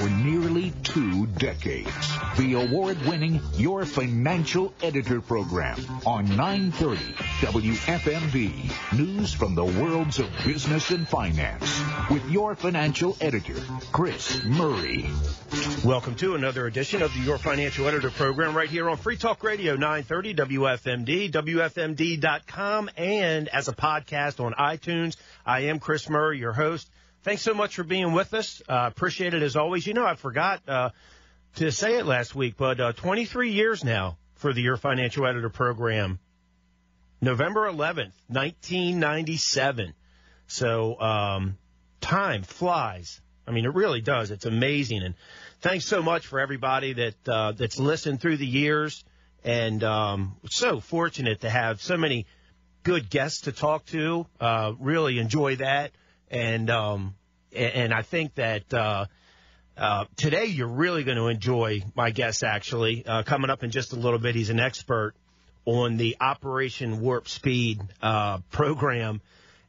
[0.00, 1.90] for nearly two decades.
[2.38, 5.76] The award-winning Your Financial Editor program
[6.06, 7.00] on 930
[7.40, 8.98] WFMD.
[8.98, 13.56] News from the worlds of business and finance with your financial editor,
[13.92, 15.06] Chris Murray.
[15.84, 19.44] Welcome to another edition of the Your Financial Editor program right here on Free Talk
[19.44, 25.16] Radio 930 WFMD, WFMD.com, and as a podcast on iTunes.
[25.44, 26.88] I am Chris Murray, your host.
[27.22, 28.62] Thanks so much for being with us.
[28.66, 29.86] Uh, appreciate it as always.
[29.86, 30.90] You know, I forgot uh,
[31.56, 35.50] to say it last week, but uh, 23 years now for the Your Financial Editor
[35.50, 36.18] program.
[37.20, 39.92] November 11th, 1997.
[40.46, 41.58] So um,
[42.00, 43.20] time flies.
[43.46, 44.30] I mean, it really does.
[44.30, 45.02] It's amazing.
[45.02, 45.14] And
[45.60, 49.04] thanks so much for everybody that uh, that's listened through the years.
[49.44, 52.26] And um, so fortunate to have so many
[52.82, 54.26] good guests to talk to.
[54.40, 55.92] Uh, really enjoy that.
[56.30, 57.14] And um,
[57.52, 59.06] and I think that uh,
[59.76, 62.44] uh, today you're really going to enjoy my guest.
[62.44, 65.14] Actually, uh, coming up in just a little bit, he's an expert
[65.64, 69.20] on the Operation Warp Speed uh, program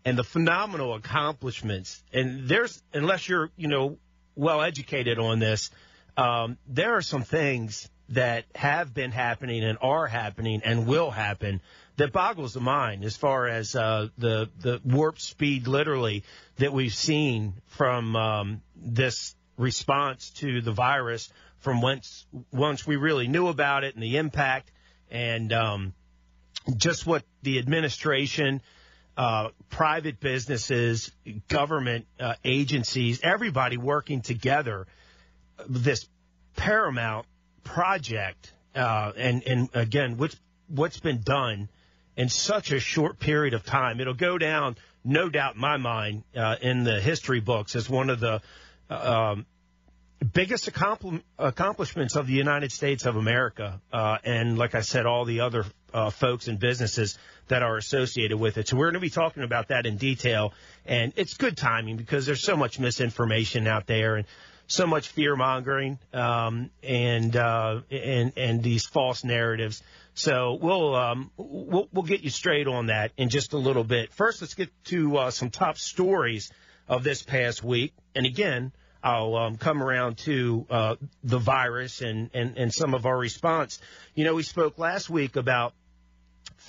[0.05, 2.01] and the phenomenal accomplishments.
[2.13, 3.97] And there's, unless you're, you know,
[4.35, 5.69] well educated on this,
[6.17, 11.61] um, there are some things that have been happening and are happening and will happen
[12.01, 16.23] that boggles the mind as far as uh, the the warp speed, literally,
[16.57, 23.27] that we've seen from um, this response to the virus from once once we really
[23.27, 24.71] knew about it and the impact
[25.11, 25.93] and um,
[26.75, 28.63] just what the administration,
[29.15, 31.11] uh, private businesses,
[31.49, 34.87] government uh, agencies, everybody working together,
[35.69, 36.07] this
[36.55, 37.27] paramount
[37.63, 40.35] project, uh, and and again, what's
[40.67, 41.69] what's been done
[42.15, 43.99] in such a short period of time.
[43.99, 48.09] It'll go down, no doubt, in my mind, uh, in the history books as one
[48.09, 48.41] of the
[48.89, 49.45] uh, um,
[50.33, 53.81] biggest accompli- accomplishments of the United States of America.
[53.91, 57.17] Uh, and like I said, all the other uh, folks and businesses
[57.47, 58.67] that are associated with it.
[58.67, 60.53] So we're going to be talking about that in detail.
[60.85, 64.25] And it's good timing because there's so much misinformation out there and
[64.67, 69.83] so much fear mongering um, and uh, and and these false narratives.
[70.13, 74.11] So we'll, um, we'll we'll get you straight on that in just a little bit.
[74.11, 76.51] First, let's get to uh, some top stories
[76.87, 77.93] of this past week.
[78.13, 78.73] And again,
[79.03, 83.79] I'll um, come around to uh, the virus and, and and some of our response.
[84.13, 85.73] You know, we spoke last week about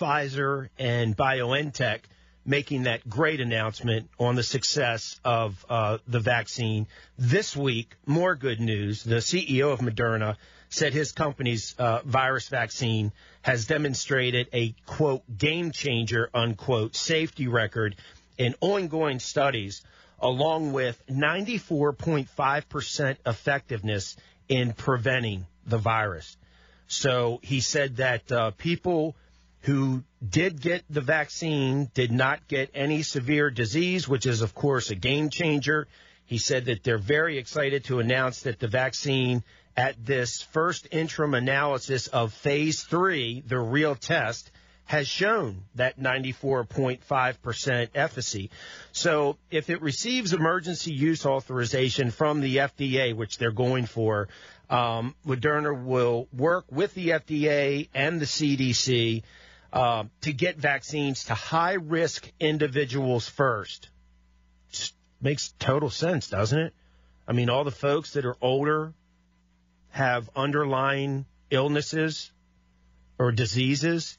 [0.01, 2.01] Pfizer and BioNTech
[2.45, 6.87] making that great announcement on the success of uh, the vaccine.
[7.17, 9.05] This week, more good news.
[9.05, 10.37] The CEO of Moderna
[10.73, 13.13] said his company's uh, virus vaccine
[13.43, 17.95] has demonstrated a quote game changer unquote safety record
[18.39, 19.83] in ongoing studies
[20.19, 24.17] along with 94.5% effectiveness
[24.49, 26.37] in preventing the virus.
[26.87, 29.17] So he said that uh, people
[29.63, 34.91] who did get the vaccine did not get any severe disease, which is, of course,
[34.91, 35.89] a game changer.
[36.25, 39.43] He said that they're very excited to announce that the vaccine
[39.77, 44.51] at this first interim analysis of phase three, the real test,
[44.85, 48.51] has shown that 94.5% efficacy.
[48.93, 54.29] So if it receives emergency use authorization from the FDA, which they're going for,
[54.69, 59.23] um, Moderna will work with the FDA and the CDC
[59.73, 63.89] uh, to get vaccines to high risk individuals first.
[64.71, 66.75] Just makes total sense, doesn't it?
[67.27, 68.93] I mean, all the folks that are older,
[69.93, 72.33] have underlying illnesses
[73.19, 74.19] or diseases,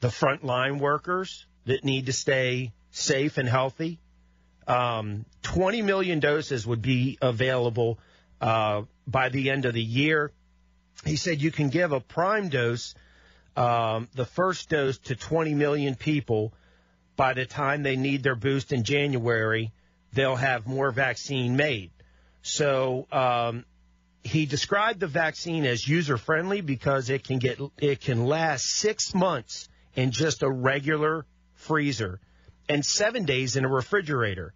[0.00, 3.98] the frontline workers that need to stay safe and healthy.
[4.66, 7.98] Um, 20 million doses would be available
[8.40, 10.30] uh, by the end of the year.
[11.04, 12.94] He said you can give a prime dose,
[13.56, 16.54] um, the first dose, to 20 million people.
[17.16, 19.72] By the time they need their boost in January,
[20.12, 21.90] they'll have more vaccine made.
[22.42, 23.64] So um,
[24.24, 29.14] he described the vaccine as user friendly because it can get it can last six
[29.14, 32.20] months in just a regular freezer
[32.68, 34.54] and seven days in a refrigerator.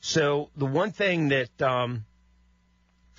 [0.00, 2.04] So the one thing that um,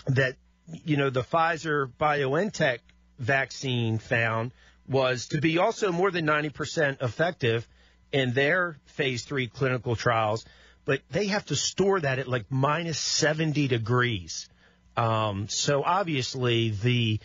[0.08, 0.36] that
[0.84, 2.80] you know the Pfizer BioNTech
[3.18, 4.52] vaccine found
[4.88, 7.68] was to be also more than 90% effective
[8.12, 10.46] in their phase three clinical trials,
[10.84, 14.50] but they have to store that at like minus 70 degrees.
[15.00, 17.20] Um, so obviously the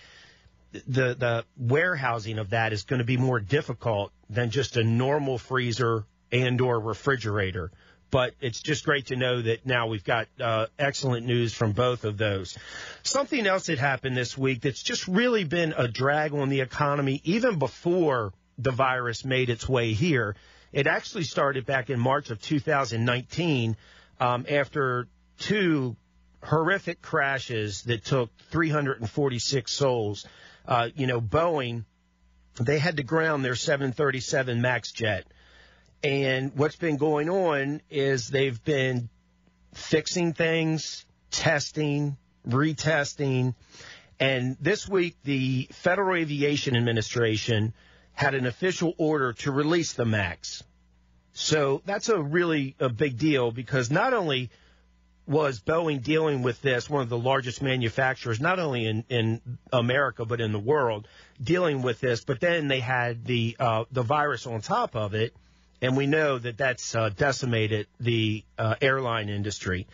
[0.72, 5.38] the the warehousing of that is going to be more difficult than just a normal
[5.38, 7.72] freezer and or refrigerator.
[8.12, 12.04] but it's just great to know that now we've got uh, excellent news from both
[12.04, 12.56] of those.
[13.02, 17.20] Something else that happened this week that's just really been a drag on the economy,
[17.24, 20.36] even before the virus made its way here.
[20.72, 23.76] It actually started back in March of 2019
[24.20, 25.96] um, after two
[26.44, 30.26] horrific crashes that took 346 souls.
[30.66, 31.84] Uh, you know, Boeing,
[32.60, 35.26] they had to ground their 737 MAX jet.
[36.02, 39.08] And what's been going on is they've been
[39.72, 42.16] fixing things, testing,
[42.46, 43.54] retesting.
[44.20, 47.72] And this week, the Federal Aviation Administration
[48.12, 50.62] had an official order to release the MAX.
[51.32, 54.50] So that's a really a big deal because not only
[55.26, 59.40] was Boeing dealing with this, one of the largest manufacturers, not only in, in
[59.72, 61.08] America but in the world,
[61.42, 65.34] dealing with this, but then they had the uh, the virus on top of it,
[65.80, 69.86] and we know that that's uh, decimated the uh, airline industry.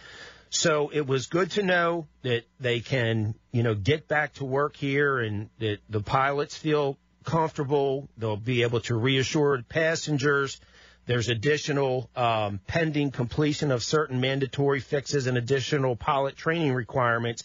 [0.51, 4.77] So it was good to know that they can, you know, get back to work
[4.77, 8.09] here, and that the pilots feel comfortable.
[8.19, 10.61] They'll be able to reassure passengers
[11.11, 17.43] there's additional um, pending completion of certain mandatory fixes and additional pilot training requirements.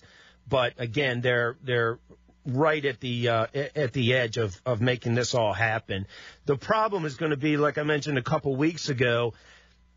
[0.48, 1.98] But again, they're they're
[2.46, 6.06] right at the uh, at the edge of of making this all happen.
[6.46, 9.34] The problem is going to be, like I mentioned a couple weeks ago,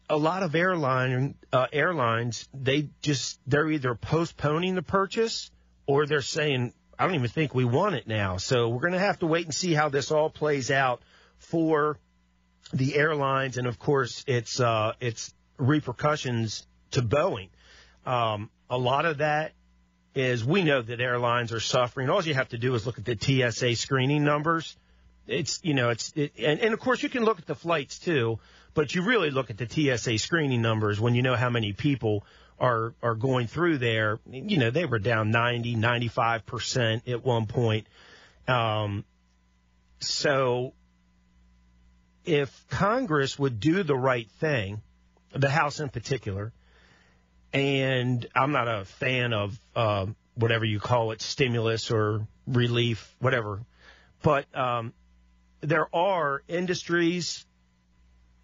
[0.09, 5.51] a lot of airline uh, airlines they just they're either postponing the purchase
[5.87, 8.39] or they're saying I don't even think we want it now.
[8.39, 11.03] So we're going to have to wait and see how this all plays out
[11.37, 11.99] for
[12.73, 17.49] the airlines, and of course, its uh, its repercussions to Boeing.
[18.07, 19.53] Um, a lot of that
[20.15, 22.11] is we know that airlines are suffering.
[22.11, 24.77] All you have to do is look at the TSA screening numbers.
[25.27, 27.99] It's you know it's it, and, and of course you can look at the flights
[27.99, 28.39] too,
[28.75, 32.25] but you really look at the TSA screening numbers when you know how many people
[32.59, 34.19] are are going through there.
[34.31, 37.87] You know they were down 90, 95 percent at one point.
[38.47, 39.05] Um,
[40.01, 40.73] so
[42.29, 44.83] if Congress would do the right thing,
[45.33, 46.53] the House in particular,
[47.55, 53.63] and I'm not a fan of uh, whatever you call it, stimulus or relief, whatever,
[54.23, 54.93] but um,
[55.63, 57.47] there are industries,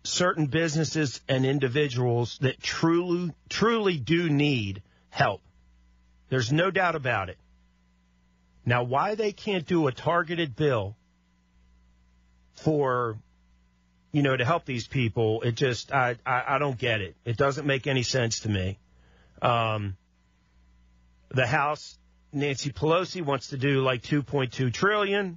[0.03, 5.43] certain businesses, and individuals that truly, truly do need help.
[6.31, 7.37] There's no doubt about it.
[8.65, 10.97] Now, why they can't do a targeted bill
[12.55, 13.19] for
[14.15, 15.43] you know, to help these people.
[15.43, 17.17] It just, I, I, I don't get it.
[17.25, 18.79] It doesn't make any sense to me.
[19.43, 19.97] Um,
[21.31, 21.99] the House,
[22.33, 25.37] Nancy Pelosi wants to do like 2.2 trillion.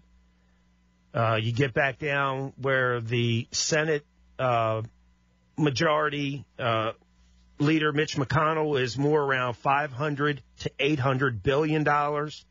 [1.11, 4.05] Uh, you get back down where the Senate
[4.37, 4.83] uh,
[5.57, 6.91] majority uh,
[7.57, 12.45] leader Mitch McConnell is more around 500 to 800 billion dollars.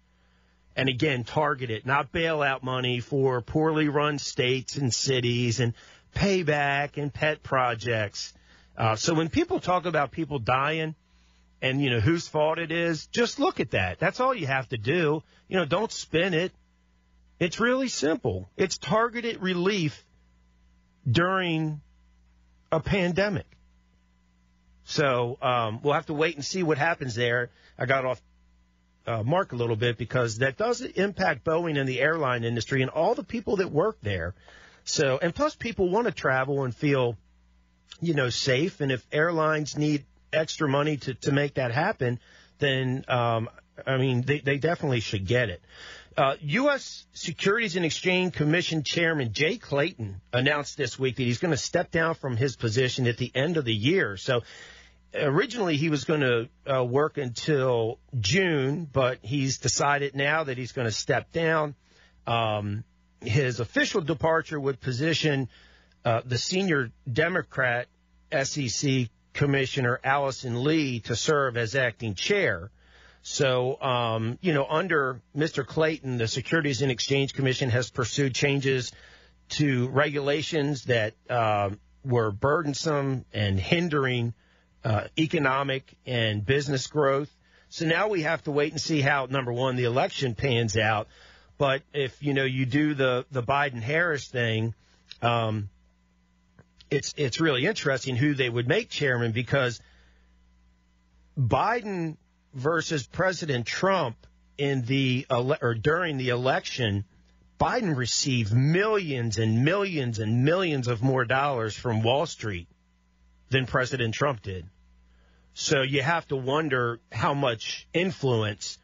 [0.75, 5.73] And again, targeted, not bailout money for poorly run states and cities and
[6.15, 8.33] payback and pet projects.
[8.77, 10.95] Uh, so when people talk about people dying
[11.63, 13.99] and, you know, whose fault it is, just look at that.
[13.99, 15.23] That's all you have to do.
[15.49, 16.53] You know, don't spin it.
[17.39, 18.49] It's really simple.
[18.57, 20.05] It's targeted relief
[21.11, 21.81] during
[22.73, 23.47] a pandemic.
[24.85, 27.51] So um, we'll have to wait and see what happens there.
[27.79, 28.23] I got off
[29.07, 32.91] uh, mark a little bit because that does impact Boeing and the airline industry and
[32.91, 34.35] all the people that work there.
[34.87, 37.17] So, and plus people want to travel and feel,
[38.01, 38.81] you know, safe.
[38.81, 42.21] And if airlines need extra money to, to make that happen,
[42.59, 43.51] then, um,
[43.87, 45.61] I mean, they, they definitely should get it.
[46.17, 47.05] Uh, U.S.
[47.13, 51.91] Securities and Exchange Commission Chairman Jay Clayton announced this week that he's going to step
[51.91, 54.17] down from his position at the end of the year.
[54.17, 54.43] So
[55.13, 60.73] originally he was going to uh, work until June, but he's decided now that he's
[60.73, 61.75] going to step down.
[62.27, 62.85] Um,
[63.21, 65.49] his official departure would position
[66.05, 67.89] uh, the senior Democrat
[68.43, 72.71] SEC Commissioner Allison Lee to serve as acting chair.
[73.23, 75.67] So, um, you know, under Mr.
[75.67, 78.93] Clayton, the Securities and Exchange Commission has pursued changes
[79.49, 81.71] to regulations that uh,
[82.05, 84.33] were burdensome and hindering
[84.85, 87.29] uh, economic and business growth.
[87.69, 91.09] So now we have to wait and see how, number one, the election pans out.
[91.59, 94.75] But if you know you do the the Biden Harris thing,
[95.23, 95.71] um,
[96.91, 99.81] it's it's really interesting who they would make chairman because
[101.39, 102.17] Biden
[102.53, 104.17] versus President Trump
[104.59, 107.05] in the or during the election,
[107.59, 112.69] Biden received millions and millions and millions of more dollars from Wall Street
[113.49, 114.67] than President Trump did.
[115.55, 118.79] So you have to wonder how much influence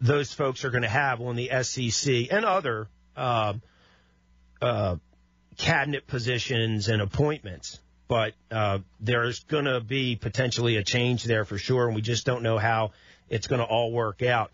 [0.00, 3.54] those folks are going to have on the SEC and other uh,
[4.62, 4.96] uh,
[5.56, 7.78] cabinet positions and appointments.
[8.06, 12.24] But uh, there's going to be potentially a change there for sure, and we just
[12.24, 12.92] don't know how
[13.28, 14.50] it's going to all work out.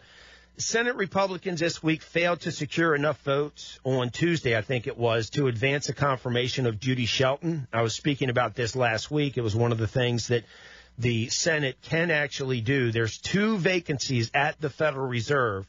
[0.56, 5.30] Senate Republicans this week failed to secure enough votes on Tuesday, I think it was,
[5.30, 7.66] to advance a confirmation of Judy Shelton.
[7.72, 9.36] I was speaking about this last week.
[9.36, 10.44] It was one of the things that
[10.98, 12.92] the Senate can actually do.
[12.92, 15.66] There's two vacancies at the Federal Reserve,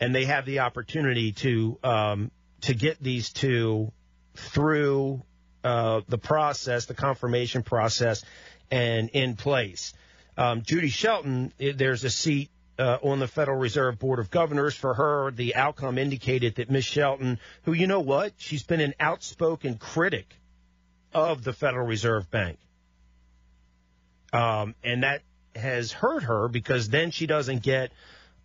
[0.00, 2.30] and they have the opportunity to um,
[2.62, 3.92] to get these two
[4.34, 5.22] through
[5.64, 8.24] uh, the process, the confirmation process,
[8.70, 9.92] and in place.
[10.36, 14.74] Um, Judy Shelton, there's a seat uh, on the Federal Reserve Board of Governors.
[14.74, 16.84] For her, the outcome indicated that Ms.
[16.84, 20.34] Shelton, who you know what, she's been an outspoken critic
[21.12, 22.58] of the Federal Reserve Bank.
[24.32, 25.22] Um, and that
[25.54, 27.92] has hurt her because then she doesn't get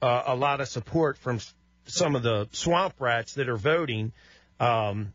[0.02, 1.40] uh, a lot of support from
[1.86, 4.12] some of the swamp rats that are voting.
[4.60, 5.14] Um,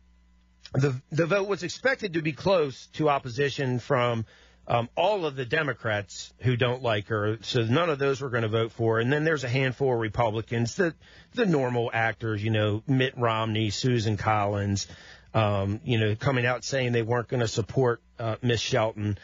[0.73, 4.25] the the vote was expected to be close to opposition from
[4.67, 8.43] um, all of the Democrats who don't like her, so none of those were going
[8.43, 9.01] to vote for her.
[9.01, 10.95] And then there's a handful of Republicans, the
[11.33, 14.87] the normal actors, you know, Mitt Romney, Susan Collins,
[15.33, 19.17] um, you know, coming out saying they weren't going to support uh, Miss Shelton.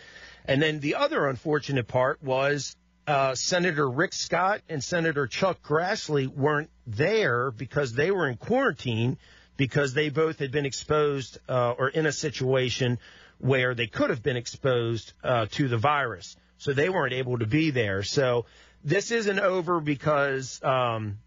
[0.50, 2.76] And then the other unfortunate part was
[3.06, 9.20] uh, Senator Rick Scott and Senator Chuck Grassley weren't there because they were in quarantine
[9.58, 12.98] because they both had been exposed uh, or in a situation
[13.38, 16.36] where they could have been exposed uh, to the virus.
[16.58, 18.02] So they weren't able to be there.
[18.02, 18.48] So
[18.84, 21.20] this isn't over because um,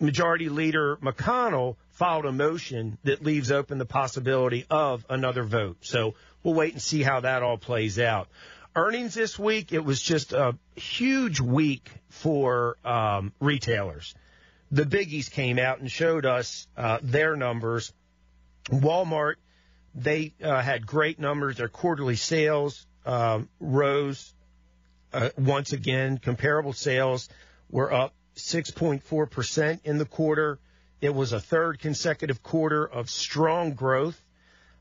[0.00, 5.76] Majority Leader McConnell filed a motion that leaves open the possibility of another vote.
[5.82, 8.28] So we'll wait and see how that all plays out.
[8.74, 14.14] Earnings this week, it was just a huge week for um, retailers.
[14.70, 17.92] The biggies came out and showed us uh, their numbers.
[18.70, 19.34] Walmart
[19.94, 21.56] they uh, had great numbers.
[21.56, 24.32] Their quarterly sales um, rose
[25.12, 26.18] uh, once again.
[26.18, 27.28] Comparable sales
[27.70, 30.58] were up 6.4% in the quarter.
[31.00, 34.20] It was a third consecutive quarter of strong growth.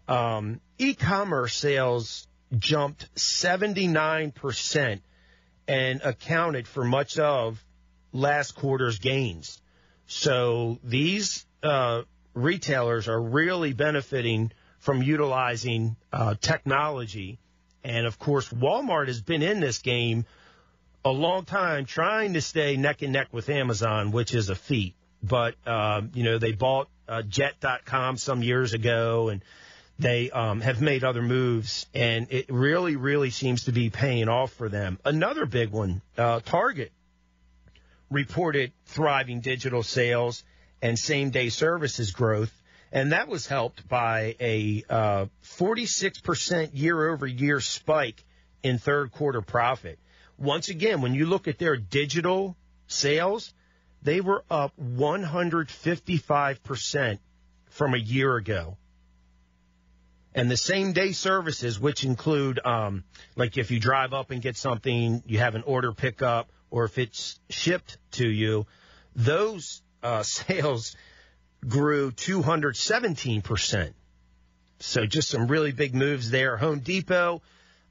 [0.08, 5.02] Um, e-commerce sales jumped 79%
[5.68, 7.64] and accounted for much of
[8.12, 9.62] last quarter's gains.
[10.08, 12.02] So these uh,
[12.34, 17.38] retailers are really benefiting from utilizing uh, technology.
[17.84, 20.26] And of course, Walmart has been in this game
[21.04, 24.96] a long time trying to stay neck and neck with Amazon, which is a feat.
[25.22, 29.44] But, um, you know, they bought uh, jet.com some years ago and
[29.98, 34.54] they um, have made other moves, and it really, really seems to be paying off
[34.54, 34.98] for them.
[35.04, 36.94] Another big one, uh, Target
[38.10, 40.44] reported thriving digital sales
[40.82, 42.52] and same day services growth
[42.92, 48.24] and that was helped by a uh, 46% year over year spike
[48.64, 50.00] in third quarter profit.
[50.40, 52.56] Once again, when you look at their digital
[52.88, 53.54] sales,
[54.02, 57.20] they were up 155%
[57.68, 58.78] from a year ago.
[60.34, 63.04] And the same day services, which include, um,
[63.36, 66.98] like if you drive up and get something, you have an order pickup, or if
[66.98, 68.66] it's shipped to you,
[69.16, 70.96] those uh, sales
[71.68, 73.94] grew 217%.
[74.80, 76.56] So just some really big moves there.
[76.56, 77.42] Home Depot,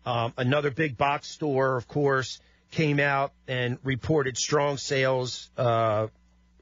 [0.08, 6.06] um, another big box store, of course, came out and reported strong sales uh,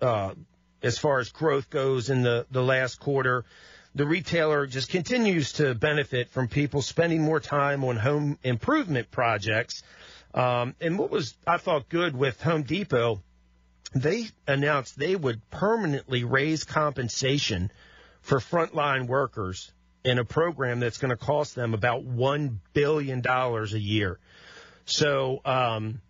[0.03, 0.35] uh,
[0.83, 3.45] as far as growth goes in the, the last quarter.
[3.95, 9.85] The retailer just continues to benefit from people spending more time on home improvement projects.
[10.35, 13.23] Um, and what was, I thought, good with Home Depot
[13.95, 17.71] they announced they would permanently raise compensation
[18.21, 19.71] for frontline workers
[20.07, 24.19] in a program that's going to cost them about $1 billion a year.
[24.85, 26.01] So, um,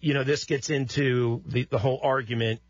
[0.00, 2.60] you know, this gets into the, the whole argument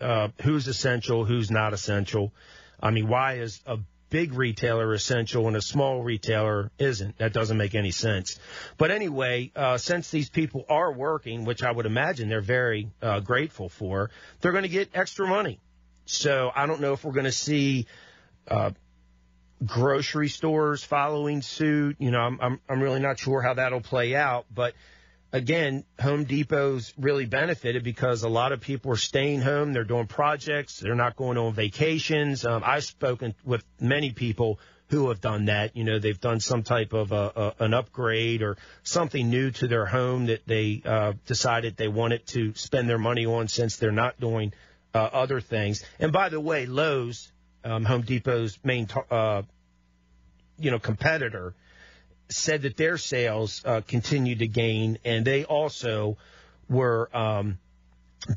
[0.00, 2.34] uh, who's essential, who's not essential.
[2.80, 3.78] I mean, why is a
[4.10, 7.16] big retailer essential and a small retailer isn't.
[7.16, 8.38] That doesn't make any sense.
[8.76, 13.20] But anyway, uh, since these people are working, which I would imagine they're very uh,
[13.20, 14.10] grateful for,
[14.42, 15.60] they're going to get extra money.
[16.04, 17.86] So I don't know if we're going to see
[18.46, 18.72] uh,
[19.64, 21.96] grocery stores following suit.
[21.98, 24.74] You know, I'm, I'm I'm really not sure how that'll play out, but
[25.32, 29.72] again, Home Depot's really benefited because a lot of people are staying home.
[29.72, 30.78] They're doing projects.
[30.78, 32.44] They're not going on vacations.
[32.44, 35.74] Um, I've spoken with many people who have done that.
[35.74, 39.66] You know, they've done some type of a, a, an upgrade or something new to
[39.66, 43.90] their home that they uh, decided they wanted to spend their money on since they're
[43.90, 44.52] not doing
[44.94, 45.82] uh, other things.
[45.98, 47.32] And by the way, Lowe's,
[47.64, 49.42] um, Home Depot's main, uh,
[50.58, 51.54] you know, competitor,
[52.28, 56.16] said that their sales uh, continued to gain, and they also
[56.68, 57.58] were um,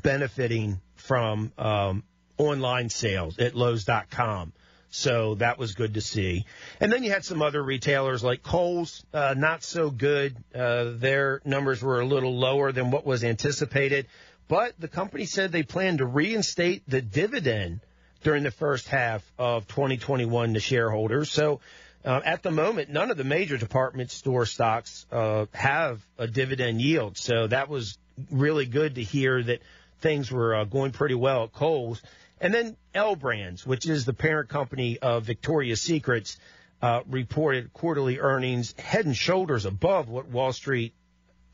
[0.02, 2.02] benefiting from um,
[2.36, 4.52] online sales at Lowe's.com.
[4.90, 6.46] So that was good to see.
[6.80, 10.36] And then you had some other retailers like Kohl's, uh, not so good.
[10.54, 14.06] Uh, their numbers were a little lower than what was anticipated.
[14.48, 17.80] But the company said they plan to reinstate the dividend
[18.22, 21.30] during the first half of 2021 to shareholders.
[21.30, 21.60] So
[22.04, 26.80] uh, at the moment, none of the major department store stocks uh, have a dividend
[26.80, 27.16] yield.
[27.18, 27.98] So that was
[28.30, 29.60] really good to hear that
[30.00, 32.00] things were uh, going pretty well at Kohl's.
[32.40, 36.38] And then L Brands, which is the parent company of Victoria's Secrets,
[36.82, 40.92] uh, reported quarterly earnings head and shoulders above what Wall Street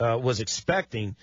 [0.00, 1.16] uh, was expecting.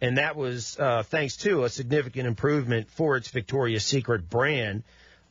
[0.00, 4.82] And that was uh, thanks to a significant improvement for its Victoria's Secret brand.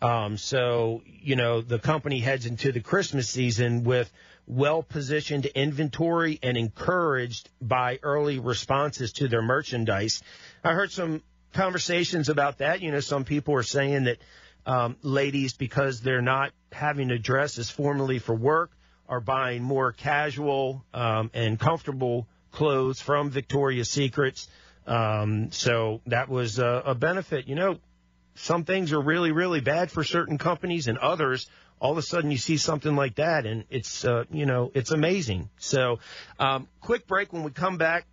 [0.01, 4.11] Um, so, you know, the company heads into the Christmas season with
[4.47, 10.21] well positioned inventory and encouraged by early responses to their merchandise.
[10.63, 11.21] I heard some
[11.53, 12.81] conversations about that.
[12.81, 14.17] You know, some people are saying that
[14.65, 18.71] um, ladies, because they're not having to dress as formally for work,
[19.07, 24.47] are buying more casual um, and comfortable clothes from Victoria's Secrets.
[24.87, 27.47] Um, so that was a, a benefit.
[27.47, 27.79] You know,
[28.35, 31.47] some things are really, really bad for certain companies, and others,
[31.79, 34.91] all of a sudden, you see something like that, and it's, uh, you know, it's
[34.91, 35.49] amazing.
[35.57, 35.99] So,
[36.39, 37.31] um, quick break.
[37.31, 38.05] When we come back,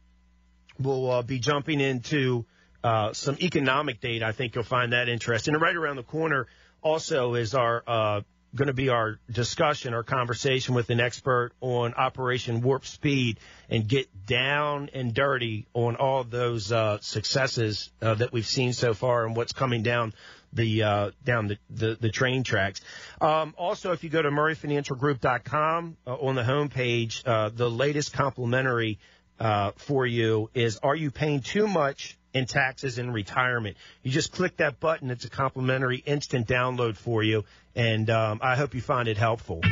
[0.78, 2.44] we'll uh, be jumping into
[2.84, 4.26] uh, some economic data.
[4.26, 5.54] I think you'll find that interesting.
[5.54, 6.46] And right around the corner
[6.82, 8.20] also is our uh,
[8.56, 13.38] going to be our discussion, our conversation with an expert on Operation Warp Speed
[13.70, 18.94] and get down and dirty on all those uh, successes uh, that we've seen so
[18.94, 20.12] far and what's coming down
[20.52, 22.80] the uh, down the, the, the, train tracks.
[23.20, 28.98] Um, also, if you go to MurrayFinancialGroup.com uh, on the homepage, uh, the latest complimentary
[29.38, 33.78] uh, for you is: Are you paying too much in taxes and retirement.
[34.02, 35.10] You just click that button.
[35.10, 37.44] It's a complimentary instant download for you.
[37.74, 39.62] And um, I hope you find it helpful.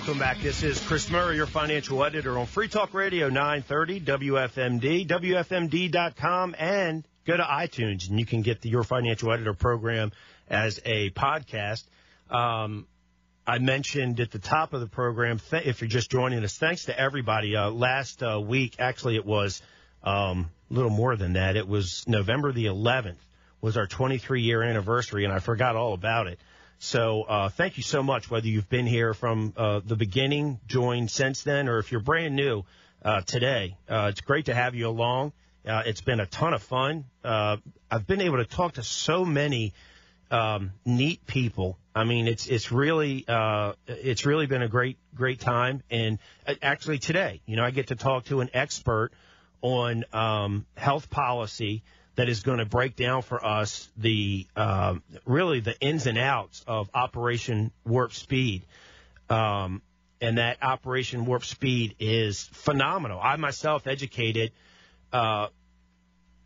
[0.00, 0.40] Welcome back.
[0.40, 7.06] This is Chris Murray, your financial editor on Free Talk Radio 930 WFMD, WFMD.com, and
[7.26, 10.10] go to iTunes and you can get the Your Financial Editor program
[10.48, 11.84] as a podcast.
[12.30, 12.86] Um,
[13.46, 16.86] I mentioned at the top of the program, th- if you're just joining us, thanks
[16.86, 17.54] to everybody.
[17.54, 19.60] Uh, last uh, week, actually, it was
[20.02, 21.58] um, a little more than that.
[21.58, 23.18] It was November the 11th
[23.60, 26.38] was our 23 year anniversary, and I forgot all about it.
[26.82, 31.10] So uh, thank you so much, whether you've been here from uh, the beginning, joined
[31.10, 32.64] since then, or if you're brand new
[33.04, 33.76] uh, today.
[33.86, 35.34] Uh, it's great to have you along.
[35.68, 37.04] Uh, it's been a ton of fun.
[37.22, 37.58] Uh,
[37.90, 39.74] I've been able to talk to so many
[40.30, 41.76] um, neat people.
[41.94, 43.26] I mean, it's it's really
[43.86, 45.82] it's really been a great great time.
[45.90, 46.18] And
[46.62, 49.10] actually today, you know, I get to talk to an expert
[49.60, 51.82] on um, health policy
[52.20, 56.62] that is going to break down for us the um, really the ins and outs
[56.66, 58.66] of Operation Warp Speed.
[59.30, 59.80] Um,
[60.20, 63.18] and that Operation Warp Speed is phenomenal.
[63.22, 64.52] I myself educated
[65.14, 65.46] uh,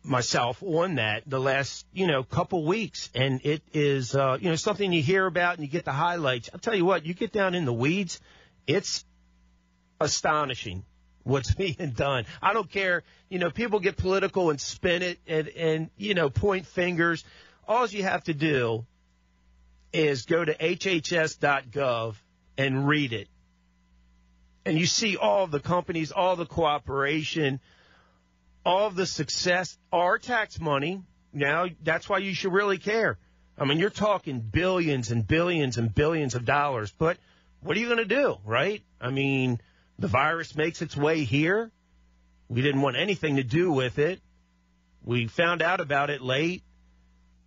[0.01, 4.55] myself on that the last you know couple weeks, and it is uh, you know
[4.55, 6.49] something you hear about and you get the highlights.
[6.53, 8.21] I'll tell you what, you get down in the weeds,
[8.65, 9.03] it's
[9.99, 10.85] astonishing
[11.25, 12.25] what's being done.
[12.41, 13.03] I don't care.
[13.27, 17.25] You know, people get political and spin it and, and you know, point fingers.
[17.67, 18.85] All you have to do
[19.91, 22.15] is go to hhs.gov
[22.57, 23.27] and read it.
[24.65, 27.59] And you see all the companies, all the cooperation,
[28.65, 31.01] all the success, our tax money.
[31.33, 33.17] Now, that's why you should really care.
[33.57, 37.17] I mean, you're talking billions and billions and billions of dollars, but
[37.61, 38.81] what are you going to do, right?
[38.99, 39.59] I mean,
[39.99, 41.71] the virus makes its way here.
[42.49, 44.21] We didn't want anything to do with it.
[45.03, 46.63] We found out about it late.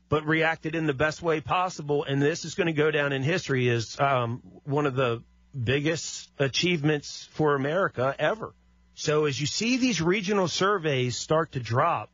[0.08, 2.04] but reacted in the best way possible.
[2.04, 5.22] And this is going to go down in history as um, one of the
[5.62, 8.54] biggest achievements for America ever.
[8.94, 12.10] So as you see these regional surveys start to drop,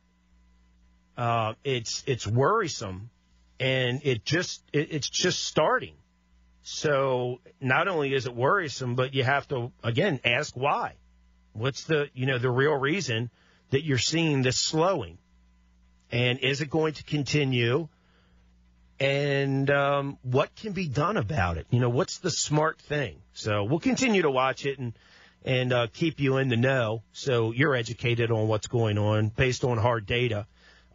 [1.17, 3.09] uh, it's it's worrisome,
[3.59, 5.95] and it just it, it's just starting.
[6.67, 10.93] So not only is it worrisome, but you have to again ask why.
[11.53, 13.29] What's the you know the real reason
[13.69, 15.19] that you're seeing this slowing?
[16.11, 17.87] And is it going to continue?
[18.99, 21.67] And um, what can be done about it?
[21.69, 23.21] You know, what's the smart thing?
[23.33, 24.93] So we'll continue to watch it and
[25.43, 29.63] and uh, keep you in the know so you're educated on what's going on based
[29.63, 30.47] on hard data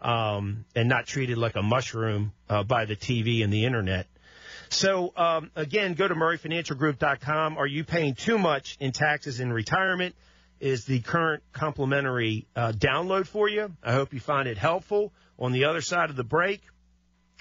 [0.03, 4.09] um, and not treated like a mushroom uh, by the TV and the internet.
[4.71, 7.59] So um, again, go to MurrayFinancialGroup.com.
[7.59, 10.15] Are you paying too much in taxes in retirement?
[10.61, 13.73] is the current complimentary uh, download for you.
[13.83, 15.13] I hope you find it helpful.
[15.39, 16.61] On the other side of the break,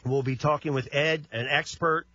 [0.05, 2.07] we'll be talking with Ed, an expert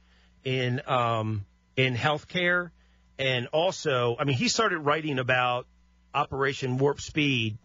[0.45, 1.45] in um,
[1.77, 2.71] in healthcare,
[3.19, 5.67] and also, I mean, he started writing about
[6.15, 7.59] Operation Warp Speed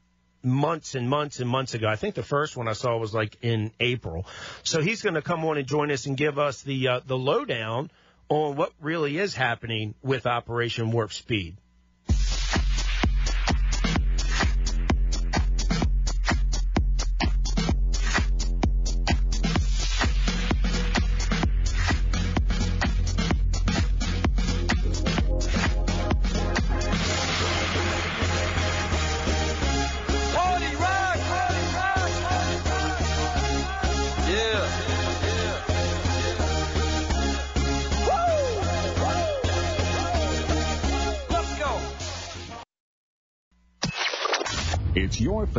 [0.44, 1.88] months and months and months ago.
[1.88, 4.26] I think the first one I saw was like in April.
[4.64, 7.18] So he's going to come on and join us and give us the uh, the
[7.18, 7.92] lowdown
[8.30, 11.58] on what really is happening with Operation Warp Speed.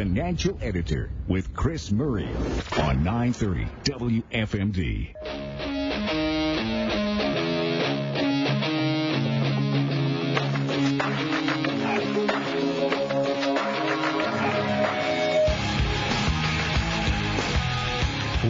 [0.00, 2.30] Financial editor with Chris Murray
[2.78, 5.14] on 930 WFMD.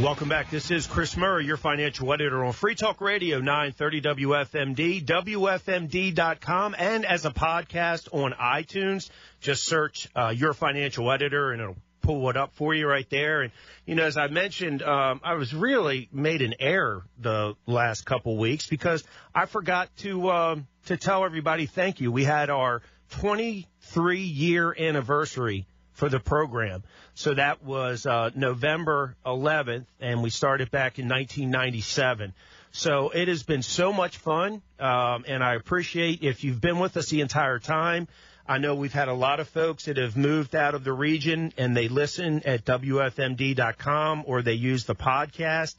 [0.01, 0.51] Welcome back.
[0.51, 7.05] This is Chris Murray, your financial editor on Free Talk Radio 930 WFMD, WFMD.com, and
[7.05, 9.11] as a podcast on iTunes.
[9.41, 13.43] Just search uh, your financial editor and it'll pull it up for you right there.
[13.43, 13.53] And,
[13.87, 18.37] you know, as I mentioned, um, I was really made an error the last couple
[18.37, 22.11] weeks because I forgot to, um, to tell everybody thank you.
[22.11, 26.83] We had our 23 year anniversary for the program.
[27.15, 32.33] So that was uh, November 11th, and we started back in 1997.
[32.73, 36.97] So it has been so much fun, um, and I appreciate if you've been with
[36.97, 38.09] us the entire time.
[38.47, 41.53] I know we've had a lot of folks that have moved out of the region
[41.57, 45.77] and they listen at WFMD.com or they use the podcast.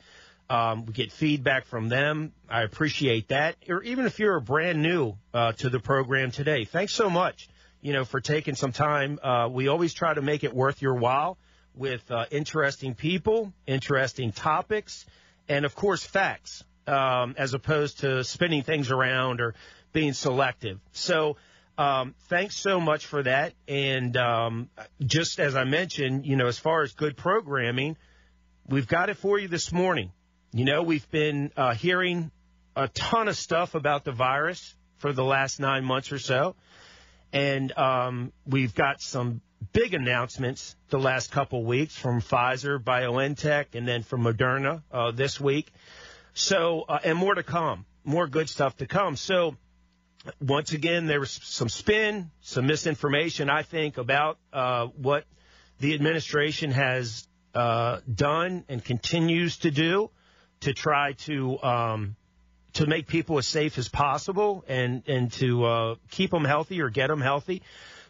[0.49, 2.33] Um, we get feedback from them.
[2.49, 3.55] I appreciate that.
[3.69, 7.49] Or even if you're brand new uh, to the program today, thanks so much
[7.81, 9.19] you know, for taking some time.
[9.21, 11.37] Uh, we always try to make it worth your while
[11.75, 15.05] with uh, interesting people, interesting topics,
[15.49, 19.55] and of course facts, um, as opposed to spinning things around or
[19.91, 20.79] being selective.
[20.93, 21.37] So.
[21.77, 23.53] Um, thanks so much for that.
[23.67, 24.69] And um,
[25.05, 27.97] just as I mentioned, you know, as far as good programming,
[28.67, 30.11] we've got it for you this morning.
[30.53, 32.31] You know, we've been uh, hearing
[32.75, 36.55] a ton of stuff about the virus for the last nine months or so.
[37.33, 39.41] And um, we've got some
[39.73, 45.39] big announcements the last couple weeks from Pfizer, BioNTech, and then from Moderna uh, this
[45.39, 45.71] week.
[46.33, 49.15] So, uh, and more to come, more good stuff to come.
[49.15, 49.55] So,
[50.39, 55.25] once again, there was some spin, some misinformation, I think, about uh, what
[55.79, 60.11] the administration has uh, done and continues to do
[60.61, 62.15] to try to um,
[62.73, 66.89] to make people as safe as possible and and to uh, keep them healthy or
[66.89, 67.61] get them healthy.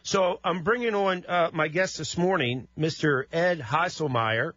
[0.04, 3.26] So I'm bringing on uh, my guest this morning, Mr.
[3.32, 4.54] Ed Haislmaier,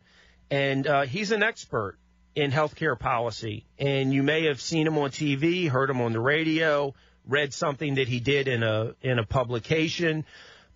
[0.50, 1.98] and uh, he's an expert
[2.34, 3.66] in healthcare policy.
[3.78, 6.94] And you may have seen him on TV, heard him on the radio,
[7.26, 10.24] read something that he did in a in a publication.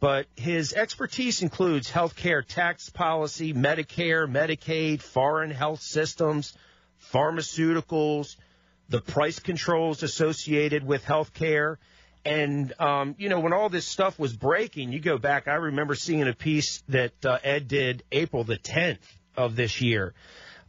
[0.00, 6.56] But his expertise includes healthcare tax policy, Medicare, Medicaid, foreign health systems,
[7.12, 8.36] pharmaceuticals
[8.88, 11.78] the price controls associated with health care.
[12.24, 15.94] And, um, you know, when all this stuff was breaking, you go back, I remember
[15.94, 18.98] seeing a piece that uh, Ed did April the 10th
[19.36, 20.14] of this year,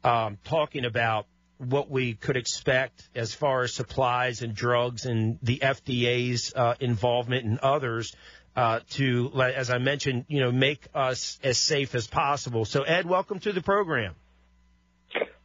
[0.04, 1.26] um, talking about
[1.60, 7.46] what we could expect as far as supplies and drugs and the FDA's uh, involvement
[7.46, 8.16] and others
[8.56, 12.66] uh, to, as I mentioned, you know, make us as safe as possible.
[12.66, 14.16] So, Ed, welcome to the program.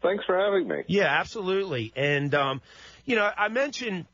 [0.02, 0.84] Thanks for having me.
[0.86, 1.92] Yeah, absolutely.
[1.96, 2.62] And, um,
[3.04, 4.06] you know, I mentioned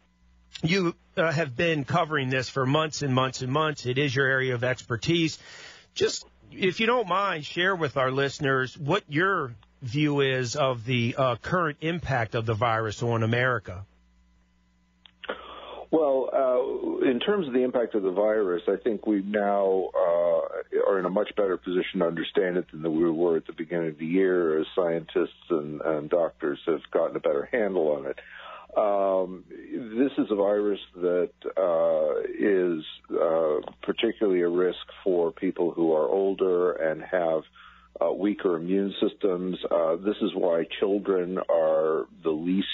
[0.63, 3.87] you uh, have been covering this for months and months and months.
[3.87, 5.39] It is your area of expertise.
[5.95, 11.15] Just, if you don't mind, share with our listeners what your view is of the
[11.17, 13.85] uh, current impact of the virus on America.
[15.91, 20.89] Well, uh, in terms of the impact of the virus, I think we now uh,
[20.89, 23.89] are in a much better position to understand it than we were at the beginning
[23.89, 28.19] of the year as scientists and, and doctors have gotten a better handle on it.
[28.77, 35.93] Um, this is a virus that uh, is uh, particularly a risk for people who
[35.93, 37.43] are older and have
[38.01, 39.57] uh, weaker immune systems.
[39.71, 42.67] Uh, this is why children are the least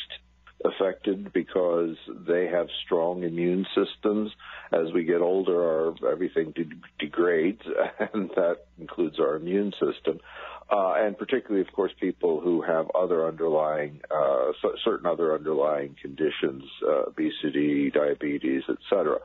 [0.64, 4.30] affected because they have strong immune systems.
[4.72, 7.62] As we get older, our everything de- degrades,
[8.14, 10.20] and that includes our immune system.
[10.68, 14.50] Uh, and particularly, of course, people who have other underlying, uh,
[14.84, 19.18] certain other underlying conditions, uh, obesity, diabetes, etc.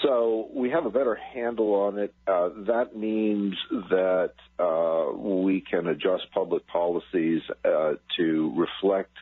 [0.00, 2.14] So we have a better handle on it.
[2.26, 3.54] Uh, that means
[3.90, 9.12] that uh, we can adjust public policies uh, to reflect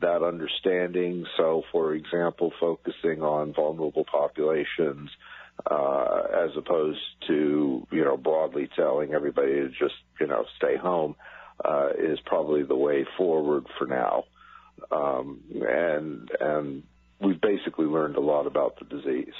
[0.00, 1.24] that understanding.
[1.36, 5.10] So, for example, focusing on vulnerable populations
[5.68, 11.16] uh, as opposed to you know broadly telling everybody to just you know stay home
[11.64, 14.24] uh, is probably the way forward for now.
[14.90, 16.82] Um, and and
[17.20, 19.34] we've basically learned a lot about the disease.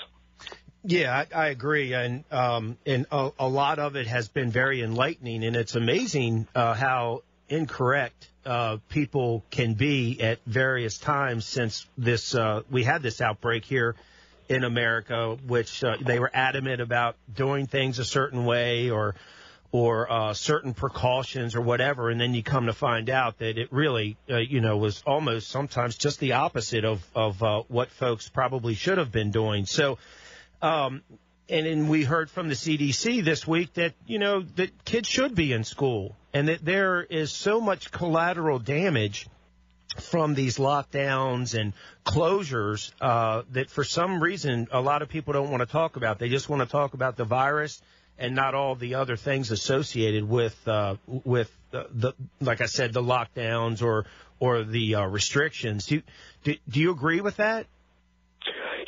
[0.82, 4.80] Yeah, I, I agree, and um, and a, a, lot of it has been very
[4.80, 11.86] enlightening, and it's amazing uh, how incorrect uh, people can be at various times since
[11.98, 13.94] this uh, we had this outbreak here
[14.48, 19.14] in America, which uh, they were adamant about doing things a certain way or
[19.72, 23.72] or uh, certain precautions or whatever, and then you come to find out that it
[23.72, 28.28] really, uh, you know, was almost sometimes just the opposite of of uh, what folks
[28.28, 29.66] probably should have been doing.
[29.66, 29.98] So,
[30.62, 31.02] um,
[31.48, 35.34] and then we heard from the CDC this week that you know that kids should
[35.34, 39.26] be in school and that there is so much collateral damage
[39.98, 41.72] from these lockdowns and
[42.06, 46.18] closures uh, that for some reason a lot of people don't want to talk about.
[46.18, 47.82] They just want to talk about the virus
[48.18, 52.92] and not all the other things associated with uh, with the, the like I said
[52.92, 54.06] the lockdowns or
[54.38, 55.86] or the uh, restrictions.
[55.86, 56.02] Do,
[56.44, 57.66] do do you agree with that?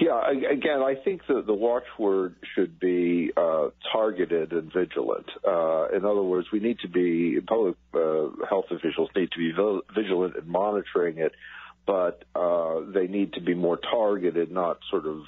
[0.01, 5.27] Yeah, again, I think that the watchword should be uh, targeted and vigilant.
[5.47, 9.53] Uh, in other words, we need to be public uh, health officials need to be
[9.95, 11.33] vigilant in monitoring it,
[11.87, 15.23] but uh, they need to be more targeted, not sort of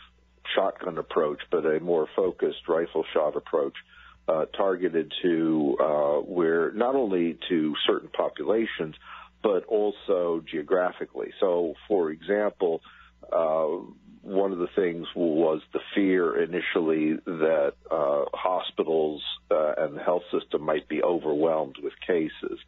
[0.55, 3.75] shotgun approach, but a more focused rifle shot approach.
[4.27, 8.95] Uh, targeted to uh, where not only to certain populations,
[9.43, 11.31] but also geographically.
[11.41, 12.81] So, for example,
[13.31, 13.67] uh,
[14.25, 20.23] one of the things was the fear initially that uh, hospitals uh, and the health
[20.33, 22.59] system might be overwhelmed with cases.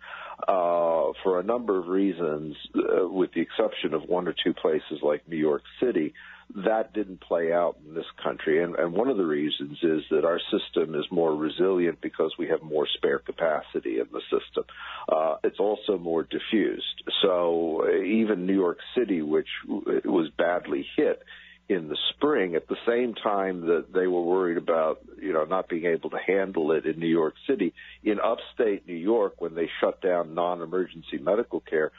[0.46, 5.00] Uh, for a number of reasons, uh, with the exception of one or two places
[5.02, 6.12] like New York City,
[6.54, 8.62] that didn't play out in this country.
[8.62, 12.48] And, and one of the reasons is that our system is more resilient because we
[12.48, 14.64] have more spare capacity in the system.
[15.08, 17.02] Uh, it's also more diffused.
[17.22, 21.22] So uh, even New York City, which was badly hit,
[21.68, 25.68] in the spring at the same time that they were worried about you know not
[25.68, 27.74] being able to handle it in New York City
[28.04, 31.92] in upstate New York when they shut down non-emergency medical care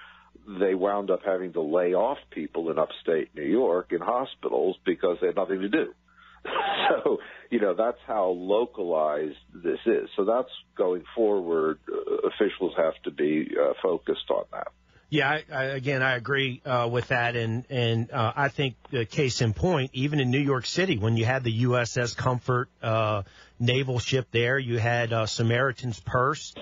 [0.48, 5.18] they wound up having to lay off people in upstate New York in hospitals because
[5.20, 5.94] they had nothing to do.
[6.90, 7.18] So
[7.50, 10.08] you know that's how localized this is.
[10.16, 14.70] So that's going forward uh, officials have to be uh, focused on that
[15.10, 19.06] yeah, I, I, again, I agree uh, with that, and and uh, I think the
[19.06, 23.24] case in point, even in New York City, when you had the USS Comfort uh,
[23.60, 26.54] naval ship there, you had uh, Samaritan's Purse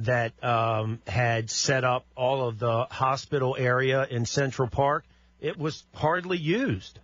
[0.00, 5.04] that um, had set up all of the hospital area in Central Park.
[5.40, 6.98] It was hardly used.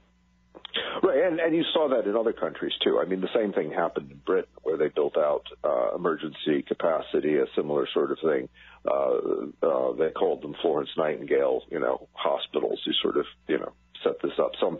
[1.02, 3.00] Right, and, and you saw that in other countries too.
[3.00, 7.36] I mean, the same thing happened in Britain, where they built out uh, emergency capacity,
[7.36, 8.48] a similar sort of thing.
[8.84, 12.80] Uh, uh, they called them Florence Nightingale, you know, hospitals.
[12.84, 13.72] You sort of, you know,
[14.04, 14.78] set this up, some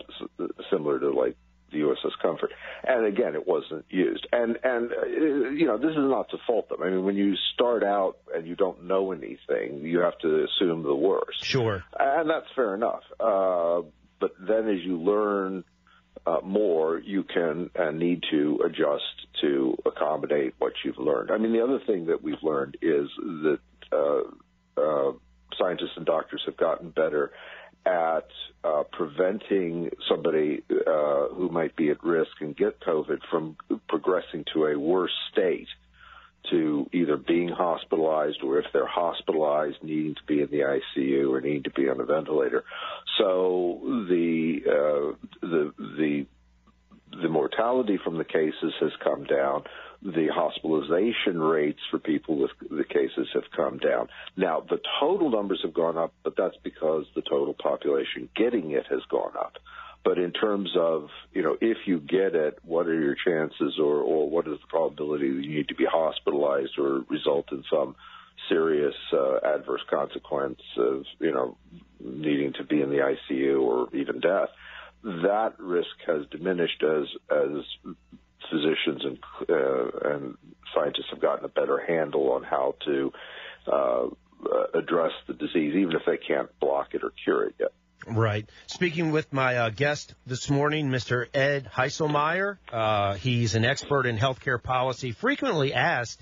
[0.69, 1.37] similar to like
[1.71, 2.51] the USS Comfort.
[2.83, 4.27] And again, it wasn't used.
[4.31, 6.83] And and uh, you know, this is not to fault them.
[6.83, 10.83] I mean, when you start out and you don't know anything, you have to assume
[10.83, 11.43] the worst.
[11.43, 11.83] Sure.
[11.99, 13.03] And that's fair enough.
[13.19, 13.81] Uh,
[14.19, 15.63] but then as you learn
[16.25, 19.03] uh, more, you can and need to adjust
[19.41, 21.31] to accommodate what you've learned.
[21.31, 23.59] I mean, the other thing that we've learned is that
[23.91, 25.11] uh, uh,
[25.59, 27.31] scientists and doctors have gotten better
[27.85, 28.27] at
[28.63, 33.57] uh, preventing somebody uh, who might be at risk and get COVID from
[33.89, 35.67] progressing to a worse state
[36.49, 41.41] to either being hospitalized or if they're hospitalized needing to be in the ICU or
[41.41, 42.63] needing to be on a ventilator.
[43.17, 46.25] So the uh, the the
[47.21, 49.63] the mortality from the cases has come down.
[50.01, 54.07] The hospitalization rates for people with the cases have come down.
[54.35, 58.85] Now, the total numbers have gone up, but that's because the total population getting it
[58.89, 59.57] has gone up.
[60.03, 63.97] But in terms of, you know, if you get it, what are your chances or,
[63.97, 67.95] or what is the probability that you need to be hospitalized or result in some
[68.49, 71.55] serious uh, adverse consequence of, you know,
[71.99, 74.49] needing to be in the ICU or even death?
[75.03, 77.95] That risk has diminished as, as
[78.49, 80.37] physicians and, uh, and
[80.73, 83.11] scientists have gotten a better handle on how to
[83.71, 84.07] uh,
[84.73, 87.70] address the disease, even if they can't block it or cure it yet.
[88.13, 88.45] Right.
[88.67, 91.27] Speaking with my uh, guest this morning, Mr.
[91.33, 92.57] Ed Haislmaier.
[92.69, 96.21] Uh, he's an expert in healthcare policy, frequently asked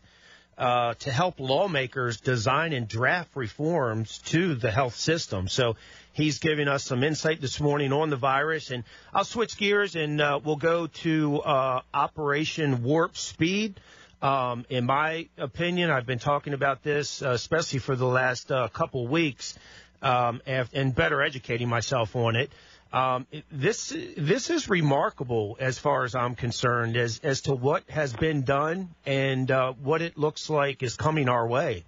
[0.55, 5.47] uh, to help lawmakers design and draft reforms to the health system.
[5.47, 5.77] So
[6.13, 8.69] he's giving us some insight this morning on the virus.
[8.69, 13.79] And I'll switch gears and uh, we'll go to uh, Operation Warp Speed.
[14.21, 19.07] Um, in my opinion, I've been talking about this, uh, especially for the last couple
[19.07, 19.57] weeks
[20.01, 22.51] um, and better educating myself on it.
[22.91, 28.13] Um, this this is remarkable as far as I'm concerned, as as to what has
[28.13, 31.85] been done and uh, what it looks like is coming our way.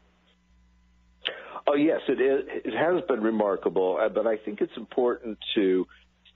[1.68, 2.64] Oh yes, it is.
[2.66, 5.88] It has been remarkable, uh, but I think it's important to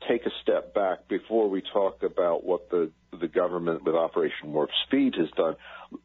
[0.08, 4.70] take a step back before we talk about what the the government with Operation Warp
[4.88, 5.56] Speed has done.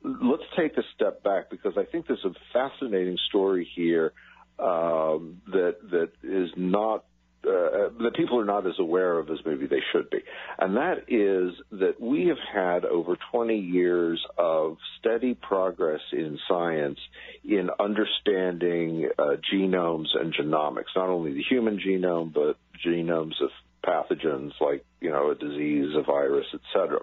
[0.03, 4.13] Let's take a step back because I think there's a fascinating story here
[4.61, 7.05] um, that that is not
[7.43, 10.19] uh, that people are not as aware of as maybe they should be.
[10.59, 16.99] And that is that we have had over 20 years of steady progress in science
[17.43, 23.51] in understanding uh, genomes and genomics, not only the human genome, but genomes of
[23.83, 27.01] pathogens like, you know, a disease, a virus, etc.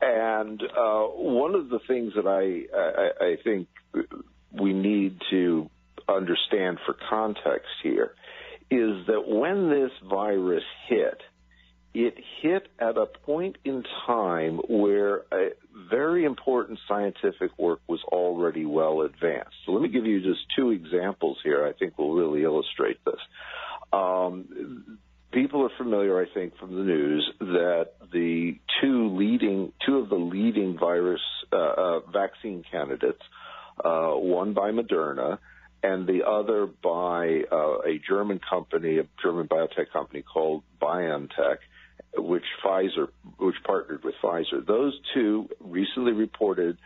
[0.00, 3.68] And uh, one of the things that I, I, I think
[4.52, 5.70] we need to
[6.08, 8.14] understand for context here
[8.70, 11.20] is that when this virus hit,
[11.94, 15.50] it hit at a point in time where a
[15.90, 19.54] very important scientific work was already well advanced.
[19.66, 23.20] So let me give you just two examples here I think will really illustrate this.
[23.92, 24.98] Um,
[25.32, 30.16] people are familiar, I think, from the news that the two leading, two of the
[30.16, 31.20] leading virus
[31.52, 33.20] uh, uh, vaccine candidates,
[33.84, 35.38] uh, one by Moderna
[35.82, 41.56] and the other by uh, a German company, a German biotech company called BioNTech,
[42.16, 44.64] which Pfizer, which partnered with Pfizer.
[44.64, 46.78] Those two recently reported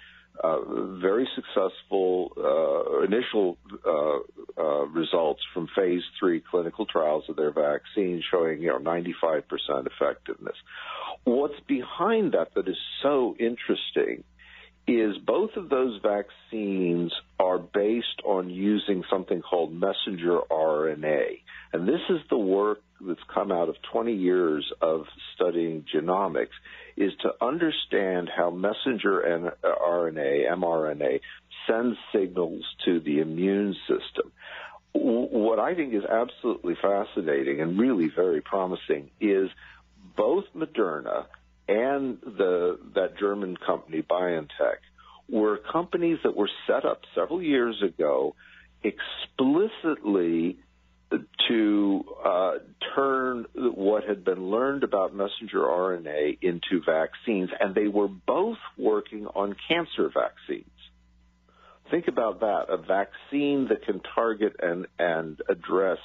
[0.43, 0.61] uh,
[1.01, 3.57] very successful uh, initial
[3.87, 9.43] uh, uh results from phase three clinical trials of their vaccine, showing you know 95%
[9.87, 10.57] effectiveness.
[11.25, 14.25] What's behind that that is so interesting
[14.87, 21.41] is both of those vaccines are based on using something called messenger RNA.
[21.73, 26.55] And this is the work that's come out of 20 years of studying genomics
[26.97, 31.21] is to understand how messenger RNA, mRNA,
[31.67, 34.33] sends signals to the immune system.
[34.93, 39.51] What I think is absolutely fascinating and really very promising is
[40.17, 41.27] both Moderna
[41.69, 44.79] and the that German company BioNTech
[45.29, 48.35] were companies that were set up several years ago
[48.83, 50.59] explicitly
[51.49, 52.53] to uh,
[52.95, 59.27] turn what had been learned about messenger RNA into vaccines, and they were both working
[59.27, 60.71] on cancer vaccines.
[61.91, 65.99] Think about that a vaccine that can target and, and address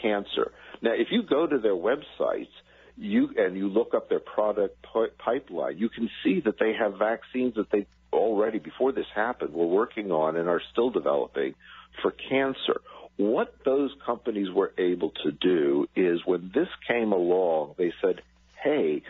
[0.00, 0.52] cancer.
[0.80, 2.48] Now, if you go to their websites,
[2.96, 4.84] you and you look up their product
[5.18, 9.66] pipeline, you can see that they have vaccines that they already before this happened were
[9.66, 11.54] working on and are still developing
[12.02, 12.80] for cancer.
[13.16, 18.22] What those companies were able to do is when this came along, they said,
[18.62, 19.02] "Hey,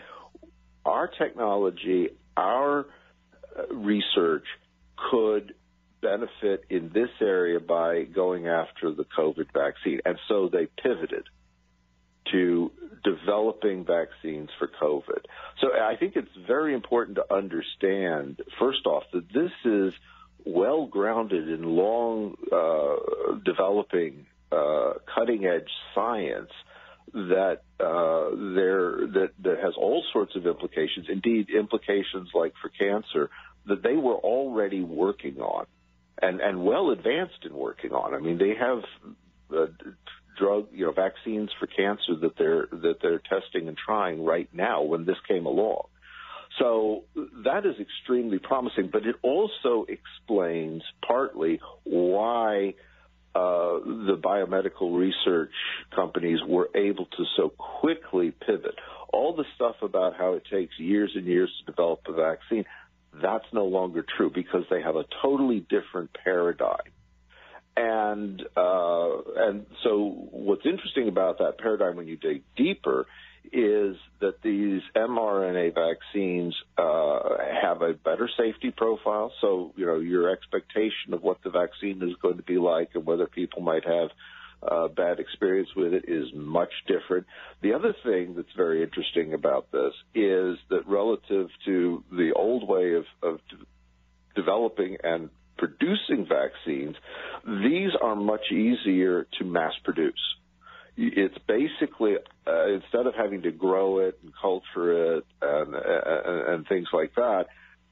[0.85, 2.85] our technology, our
[3.57, 4.45] uh, research
[5.09, 5.53] could
[6.01, 11.25] benefit in this area by going after the COVID vaccine." And so they pivoted
[12.31, 12.71] to
[13.03, 15.25] developing vaccines for COVID.
[15.59, 19.93] So I think it's very important to understand, first off, that this is
[20.45, 26.51] well grounded in long uh, developing uh, cutting edge science
[27.13, 31.07] that uh, there that that has all sorts of implications.
[31.09, 33.29] Indeed, implications like for cancer
[33.65, 35.65] that they were already working on,
[36.21, 38.13] and and well advanced in working on.
[38.13, 38.83] I mean, they have
[39.55, 39.67] uh,
[40.37, 44.83] drug, you know, vaccines for cancer that they're that they're testing and trying right now.
[44.83, 45.87] When this came along,
[46.59, 47.03] so
[47.43, 48.89] that is extremely promising.
[48.91, 52.75] But it also explains partly why
[53.35, 55.53] uh, the biomedical research
[55.95, 58.75] companies were able to so quickly pivot.
[59.11, 62.65] All the stuff about how it takes years and years to develop a vaccine,
[63.21, 66.77] that's no longer true because they have a totally different paradigm.
[67.75, 68.72] And uh,
[69.35, 73.05] and so what's interesting about that paradigm when you dig deeper
[73.51, 77.19] is that these mRNA vaccines uh,
[77.61, 79.33] have a better safety profile.
[79.41, 83.05] So, you know, your expectation of what the vaccine is going to be like and
[83.05, 84.09] whether people might have
[84.65, 87.27] uh, bad experience with it is much different.
[87.61, 92.93] The other thing that's very interesting about this is that relative to the old way
[92.93, 93.39] of, of
[94.35, 96.95] developing and producing vaccines,
[97.45, 100.35] these are much easier to mass produce
[100.95, 102.15] it's basically
[102.47, 107.15] uh, instead of having to grow it and culture it and, and, and things like
[107.15, 107.45] that,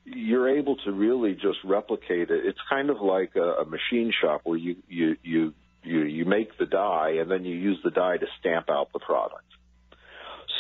[0.05, 2.45] you're able to really just replicate it.
[2.45, 5.53] It's kind of like a, a machine shop where you you you
[5.84, 8.99] you you make the die and then you use the die to stamp out the
[8.99, 9.45] product.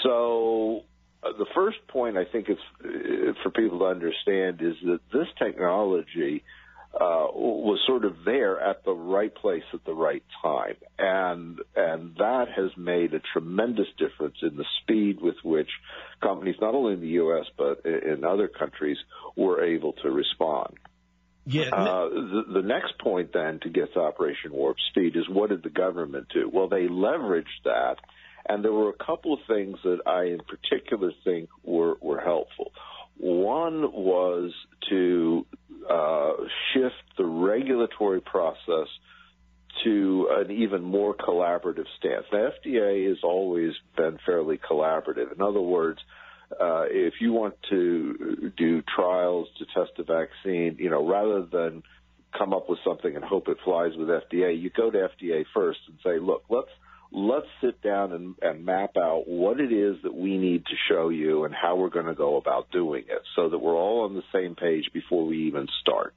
[0.03, 0.81] So
[1.23, 5.27] uh, the first point I think it's uh, for people to understand is that this
[5.37, 6.43] technology
[6.93, 12.15] uh, was sort of there at the right place at the right time, and and
[12.17, 15.69] that has made a tremendous difference in the speed with which
[16.21, 17.45] companies, not only in the U.S.
[17.57, 18.97] but in other countries,
[19.37, 20.77] were able to respond.
[21.45, 21.69] Yeah.
[21.73, 25.63] Uh, the, the next point then to get to Operation Warp Speed is what did
[25.63, 26.49] the government do?
[26.51, 27.95] Well, they leveraged that,
[28.47, 32.71] and there were a couple of things that I, in particular, think were were helpful.
[33.21, 34.51] One was
[34.89, 35.45] to
[35.87, 36.31] uh,
[36.73, 38.87] shift the regulatory process
[39.83, 42.25] to an even more collaborative stance.
[42.31, 45.31] The FDA has always been fairly collaborative.
[45.35, 45.99] In other words,
[46.59, 51.83] uh, if you want to do trials to test a vaccine, you know, rather than
[52.35, 55.79] come up with something and hope it flies with FDA, you go to FDA first
[55.87, 56.69] and say, look, let's
[57.11, 61.09] let's sit down and, and map out what it is that we need to show
[61.09, 64.13] you and how we're going to go about doing it so that we're all on
[64.13, 66.13] the same page before we even start.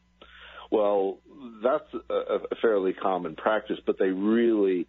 [0.70, 1.18] Well,
[1.62, 4.86] that's a, a fairly common practice, but they really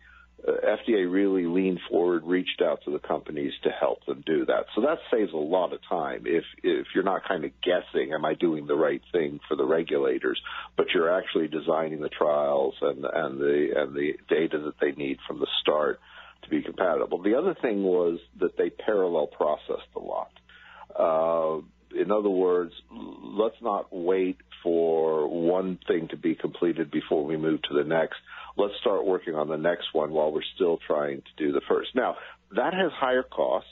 [0.48, 4.66] uh, FDA really leaned forward, reached out to the companies to help them do that.
[4.76, 8.26] So that saves a lot of time if if you're not kind of guessing, am
[8.26, 10.40] I doing the right thing for the regulators,
[10.78, 15.18] but you're actually designing the trials and and the and the data that they need
[15.28, 16.00] from the start
[16.44, 17.22] to be compatible.
[17.22, 20.32] The other thing was that they parallel processed a lot.
[20.98, 21.62] Uh,
[22.00, 27.62] in other words, let's not wait for one thing to be completed before we move
[27.64, 28.18] to the next
[28.58, 31.90] let's start working on the next one while we're still trying to do the first.
[31.96, 32.16] Now,
[32.56, 33.70] that has higher costs,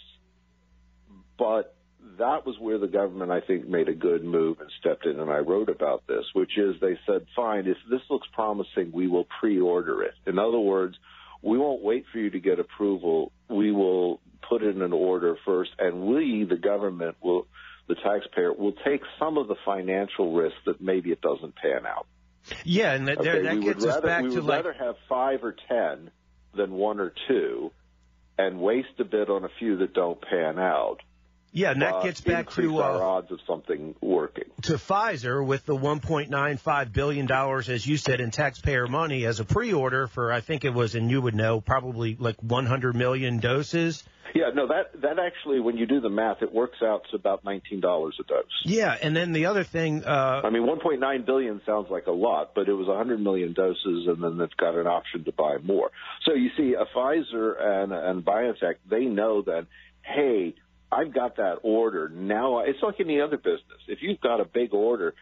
[1.38, 1.76] but
[2.18, 5.32] that was where the government, I think, made a good move and stepped in, and
[5.32, 9.28] I wrote about this, which is they said, fine, if this looks promising, we will
[9.40, 10.14] pre-order it.
[10.28, 10.96] In other words,
[11.42, 13.32] we won't wait for you to get approval.
[13.50, 17.48] We will put in an order first, and we, the government, will,
[17.88, 22.06] the taxpayer, will take some of the financial risk that maybe it doesn't pan out.
[22.64, 25.44] Yeah, and that, okay, that gets us rather, back we would like rather have five
[25.44, 26.12] or ten
[26.56, 27.72] than one or two,
[28.38, 31.00] and waste a bit on a few that don't pan out.
[31.54, 34.46] Yeah, and that gets back to uh, our odds of something working.
[34.64, 39.46] To Pfizer with the 1.95 billion dollars, as you said, in taxpayer money as a
[39.46, 44.04] pre-order for, I think it was, and you would know, probably like 100 million doses.
[44.34, 47.46] Yeah, no, that that actually, when you do the math, it works out to about
[47.46, 48.46] nineteen dollars a dose.
[48.64, 50.04] Yeah, and then the other thing.
[50.04, 52.96] Uh, I mean, one point nine billion sounds like a lot, but it was a
[52.98, 55.92] hundred million doses, and then it's got an option to buy more.
[56.26, 59.68] So you see, a Pfizer and and BioNTech, they know that,
[60.02, 60.56] hey,
[60.94, 62.60] I've got that order now.
[62.60, 63.80] It's like any other business.
[63.88, 65.16] If you've got a big order,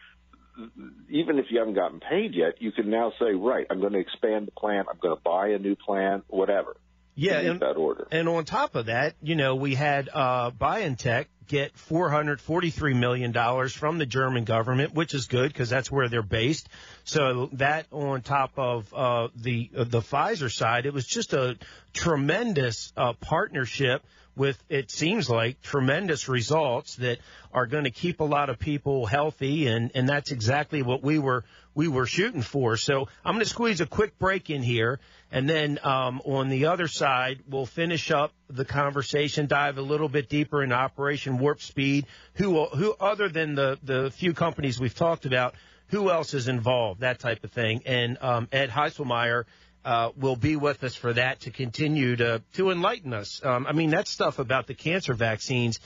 [1.08, 3.98] even if you haven't gotten paid yet, you can now say, right, I'm going to
[3.98, 4.88] expand the plant.
[4.90, 6.76] I'm going to buy a new plant, whatever.
[7.14, 8.06] Yeah, and, that order.
[8.10, 13.98] And on top of that, you know, we had uh, BioNTech get $443 million from
[13.98, 16.68] the German government, which is good because that's where they're based.
[17.04, 21.58] So that on top of uh, the uh, the Pfizer side, it was just a
[21.92, 24.02] tremendous uh, partnership
[24.34, 27.18] with it seems like tremendous results that
[27.52, 31.18] are going to keep a lot of people healthy and and that's exactly what we
[31.18, 32.76] were we were shooting for.
[32.76, 36.66] So I'm going to squeeze a quick break in here and then um, on the
[36.66, 41.60] other side we'll finish up the conversation, dive a little bit deeper into Operation Warp
[41.60, 42.06] Speed.
[42.34, 45.54] Who who other than the the few companies we've talked about,
[45.88, 47.82] who else is involved, that type of thing.
[47.84, 49.44] And um, Ed Haislmaier
[49.84, 53.40] uh, will be with us for that to continue to to enlighten us.
[53.44, 55.80] Um, I mean, that stuff about the cancer vaccines.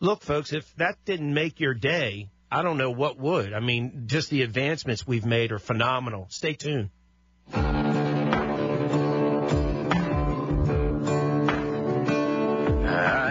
[0.00, 3.52] Look, folks, if that didn't make your day, I don't know what would.
[3.52, 6.26] I mean, just the advancements we've made are phenomenal.
[6.30, 6.90] Stay tuned.
[7.52, 7.62] I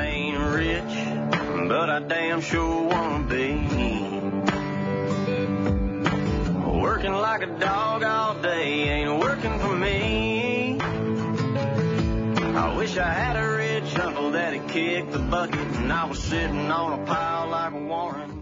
[0.06, 4.00] ain't rich, but I damn sure wanna be.
[6.80, 9.09] Working like a dog all day ain't
[12.90, 15.60] wish I had a rich uncle that'd kick the bucket.
[15.60, 18.39] And I was sitting on a pile like a Warren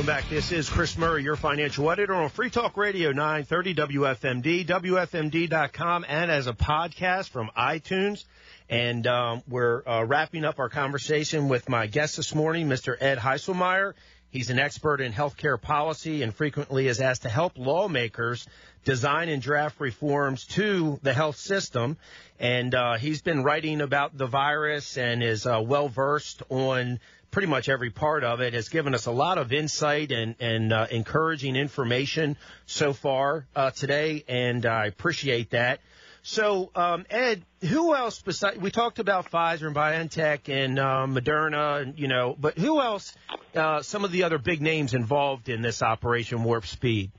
[0.00, 0.30] Welcome back.
[0.30, 6.30] This is Chris Murray, your financial editor on Free Talk Radio 930 WFMD, WFMD.com, and
[6.30, 8.24] as a podcast from iTunes.
[8.70, 12.96] And um, we're uh, wrapping up our conversation with my guest this morning, Mr.
[12.98, 13.92] Ed Haislmaier.
[14.30, 18.46] He's an expert in healthcare policy and frequently is asked to help lawmakers
[18.86, 21.98] design and draft reforms to the health system.
[22.38, 27.00] And uh, he's been writing about the virus and is uh, well versed on
[27.30, 30.72] pretty much every part of it has given us a lot of insight and, and
[30.72, 35.80] uh, encouraging information so far uh, today, and I appreciate that.
[36.22, 41.80] So, um, Ed, who else besides we talked about Pfizer and BioNTech and uh, Moderna,
[41.80, 43.14] and you know, but who else?
[43.54, 47.10] Uh, some of the other big names involved in this Operation Warp Speed.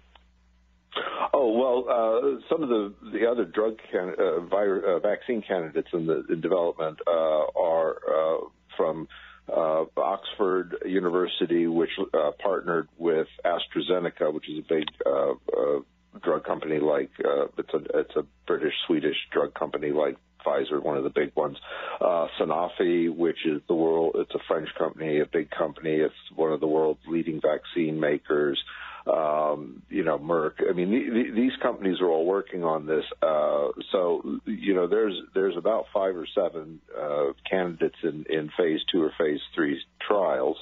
[1.34, 5.88] Oh well, uh, some of the the other drug can, uh, virus, uh, vaccine candidates
[5.94, 8.38] in the in development uh, are uh,
[8.78, 9.08] from
[9.56, 15.80] uh, Oxford University, which uh, partnered with AstraZeneca, which is a big uh, uh,
[16.24, 20.98] drug company like uh, it's a it's a British Swedish drug company like Pfizer, one
[20.98, 21.58] of the big ones.
[22.00, 25.96] Uh, Sanofi, which is the world, it's a French company, a big company.
[25.96, 28.62] It's one of the world's leading vaccine makers
[29.08, 30.54] um, you know, Merck.
[30.70, 33.04] I mean, th- these companies are all working on this.
[33.22, 38.80] Uh, so, you know, there's there's about five or seven uh, candidates in, in phase
[38.92, 40.58] two or phase three trials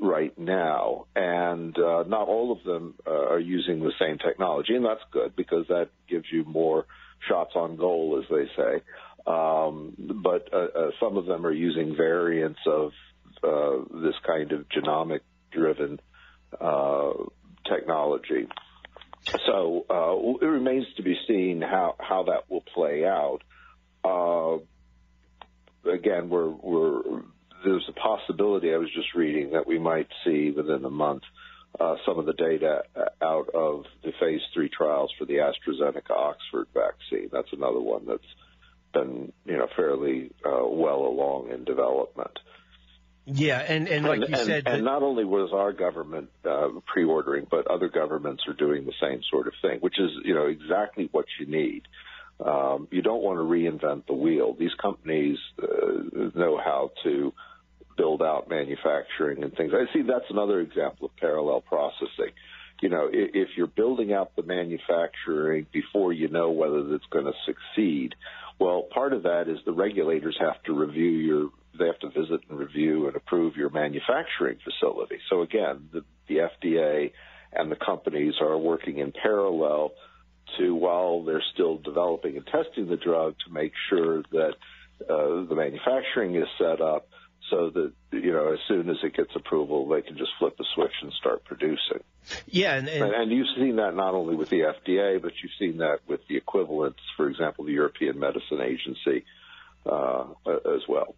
[0.00, 4.84] right now, and uh, not all of them uh, are using the same technology, and
[4.84, 6.86] that's good because that gives you more
[7.28, 8.82] shots on goal, as they say.
[9.26, 12.92] Um, but uh, uh, some of them are using variants of
[13.42, 16.00] uh, this kind of genomic-driven
[16.60, 17.10] uh,
[17.68, 18.48] technology.
[19.46, 23.40] So uh, it remains to be seen how, how that will play out.
[24.04, 24.58] Uh,
[25.90, 27.02] again, we're, we're,
[27.64, 31.22] there's a possibility I was just reading that we might see within a month
[31.78, 32.82] uh, some of the data
[33.22, 37.28] out of the phase three trials for the AstraZeneca Oxford vaccine.
[37.32, 38.22] That's another one that's
[38.94, 42.38] been you know fairly uh, well along in development.
[43.30, 46.68] Yeah, and, and like and, you and, said, and not only was our government uh,
[46.86, 50.46] pre-ordering, but other governments are doing the same sort of thing, which is you know
[50.46, 51.82] exactly what you need.
[52.44, 54.54] Um, you don't want to reinvent the wheel.
[54.58, 57.34] These companies uh, know how to
[57.98, 59.72] build out manufacturing and things.
[59.74, 62.32] I see that's another example of parallel processing.
[62.80, 67.26] You know, if, if you're building out the manufacturing before you know whether it's going
[67.26, 68.14] to succeed,
[68.58, 72.40] well, part of that is the regulators have to review your they have to visit
[72.48, 75.18] and review and approve your manufacturing facility.
[75.30, 77.12] So again, the, the FDA
[77.52, 79.92] and the companies are working in parallel
[80.58, 84.54] to while they're still developing and testing the drug to make sure that
[85.08, 87.08] uh, the manufacturing is set up
[87.50, 90.64] so that you know as soon as it gets approval they can just flip the
[90.74, 92.02] switch and start producing.
[92.46, 95.78] Yeah, and, and, and you've seen that not only with the FDA, but you've seen
[95.78, 99.24] that with the equivalents, for example, the European Medicine Agency
[99.86, 101.14] uh, as well.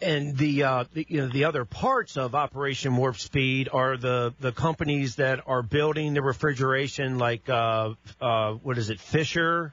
[0.00, 4.34] And the, uh, the you know the other parts of Operation Warp Speed are the
[4.40, 9.72] the companies that are building the refrigeration, like uh, uh, what is it, Fisher?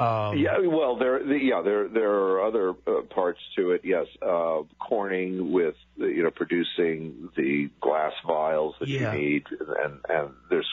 [0.00, 3.80] Um, yeah, well, there, yeah, there, there are other uh, parts to it.
[3.84, 9.12] Yes, uh, Corning with you know producing the glass vials that yeah.
[9.12, 10.68] you need, and and there's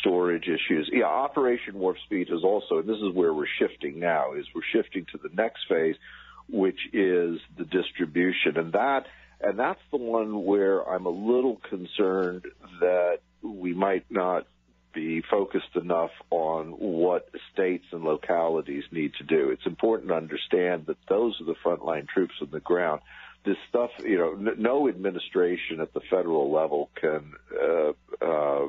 [0.00, 0.88] storage issues.
[0.90, 4.32] Yeah, Operation Warp Speed is also, and this is where we're shifting now.
[4.32, 5.96] Is we're shifting to the next phase,
[6.48, 8.56] which is the distribution.
[8.56, 9.06] And that
[9.40, 12.46] And that's the one where I'm a little concerned
[12.80, 14.46] that we might not
[14.94, 19.50] be focused enough on what states and localities need to do.
[19.50, 23.02] It's important to understand that those are the frontline troops on the ground.
[23.44, 27.32] This stuff, you know, n- no administration at the federal level can
[27.62, 27.92] uh,
[28.24, 28.68] uh,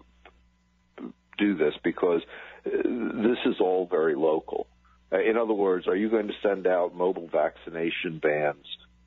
[1.38, 2.22] do this because
[2.66, 4.68] uh, this is all very local.
[5.12, 8.66] Uh, in other words, are you going to send out mobile vaccination vans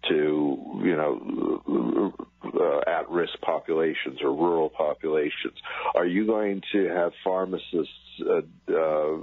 [0.08, 2.12] to, you know,
[2.44, 5.58] uh, at-risk populations or rural populations?
[5.94, 9.18] Are you going to have pharmacists uh, uh,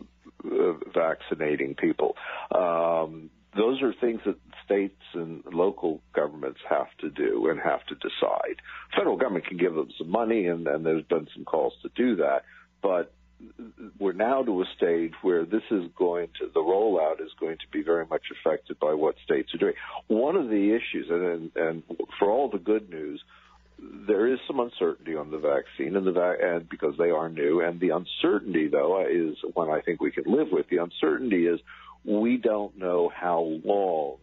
[0.94, 2.16] vaccinating people?
[2.54, 7.96] Um, those are things that states and local governments have to do and have to
[7.96, 8.58] decide.
[8.96, 12.18] Federal government can give them some money, and, and there's been some calls to do
[12.18, 12.44] that,
[12.84, 13.14] but
[14.00, 17.68] we're now to a stage where this is going to the rollout is going to
[17.72, 19.74] be very much affected by what states are doing.
[20.08, 21.84] One of the issues, and and
[22.18, 23.22] for all the good news,
[24.08, 27.62] there is some uncertainty on the vaccine, and the va- and because they are new,
[27.62, 30.68] and the uncertainty though is one I think we can live with.
[30.70, 31.60] The uncertainty is
[32.04, 34.18] we don't know how long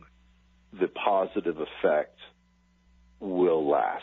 [0.72, 2.18] the positive effect
[3.20, 4.02] will last.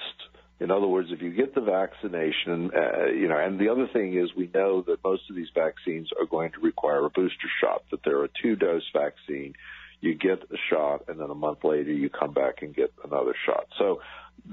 [0.61, 4.15] In other words, if you get the vaccination, uh, you know, and the other thing
[4.15, 7.81] is we know that most of these vaccines are going to require a booster shot,
[7.89, 9.55] that they're a two dose vaccine.
[10.01, 13.33] You get a shot and then a month later you come back and get another
[13.43, 13.69] shot.
[13.79, 14.01] So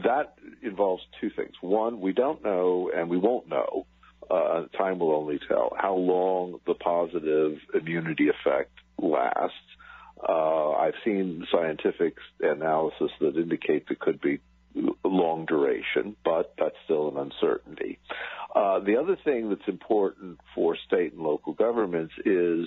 [0.03, 1.53] that involves two things.
[1.61, 3.87] One, we don't know and we won't know,
[4.31, 9.53] uh, time will only tell how long the positive immunity effect lasts.
[10.27, 14.41] Uh, I've seen scientific analysis that indicate there could be
[15.05, 17.99] long duration, but that's still an uncertainty.
[18.55, 22.67] Uh, the other thing that's important for state and local governments is,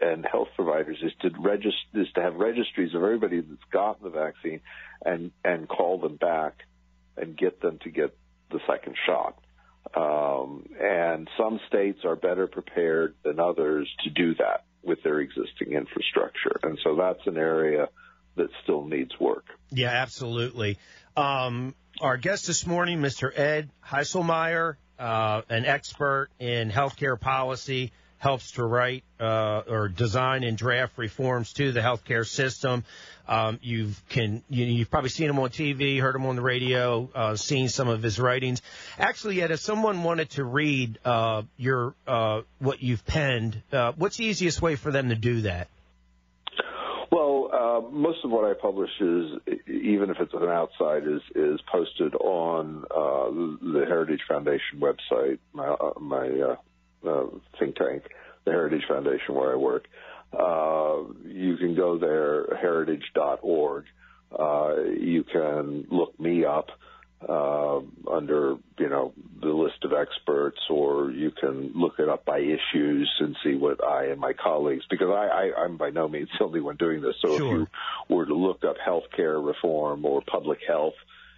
[0.00, 4.10] and health providers, is to register, is to have registries of everybody that's gotten the
[4.10, 4.60] vaccine,
[5.04, 6.54] and and call them back,
[7.16, 8.16] and get them to get
[8.50, 9.38] the second shot.
[9.94, 15.72] Um, and some states are better prepared than others to do that with their existing
[15.72, 17.88] infrastructure, and so that's an area
[18.36, 19.44] that still needs work.
[19.70, 20.78] Yeah, absolutely.
[21.16, 23.30] Um, our guest this morning, Mr.
[23.36, 30.56] Ed Haislmaier, uh, an expert in healthcare policy, helps to write uh, or design and
[30.56, 32.84] draft reforms to the healthcare system.
[33.26, 37.10] Um, you can you, have probably seen him on TV, heard him on the radio,
[37.14, 38.62] uh, seen some of his writings.
[38.96, 44.18] Actually, Ed, if someone wanted to read uh, your uh, what you've penned, uh, what's
[44.18, 45.66] the easiest way for them to do that?
[47.90, 49.32] Most of what I publish is,
[49.66, 53.30] even if it's an outside, is is posted on uh,
[53.72, 56.56] the Heritage Foundation website, my uh, my uh,
[57.08, 57.26] uh,
[57.58, 58.04] think tank,
[58.44, 59.86] the Heritage Foundation, where I work.
[60.32, 63.84] Uh, you can go there, heritage.org.
[64.38, 66.68] Uh, you can look me up
[67.28, 72.38] uh, under you know the list of experts, or you can look it up by
[72.38, 76.28] issues and see what I and my colleagues, because I, I, I'm by no means
[76.38, 77.14] the only one doing this.
[77.20, 77.62] So sure.
[77.62, 77.68] if
[78.08, 80.94] you were to look up healthcare reform or public health,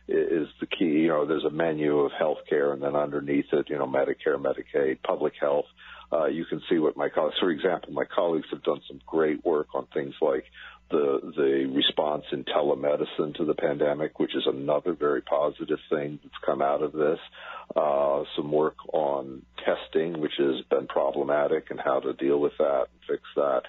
[0.08, 0.84] is the key.
[0.84, 5.02] You know, there's a menu of healthcare, and then underneath it, you know, Medicare, Medicaid,
[5.02, 5.66] public health.
[6.12, 9.44] Uh, you can see what my colleagues, for example, my colleagues have done some great
[9.44, 10.44] work on things like
[10.90, 16.34] the the response in telemedicine to the pandemic, which is another very positive thing that's
[16.44, 17.18] come out of this.
[17.74, 22.86] Uh, some work on testing, which has been problematic, and how to deal with that
[22.92, 23.62] and fix that.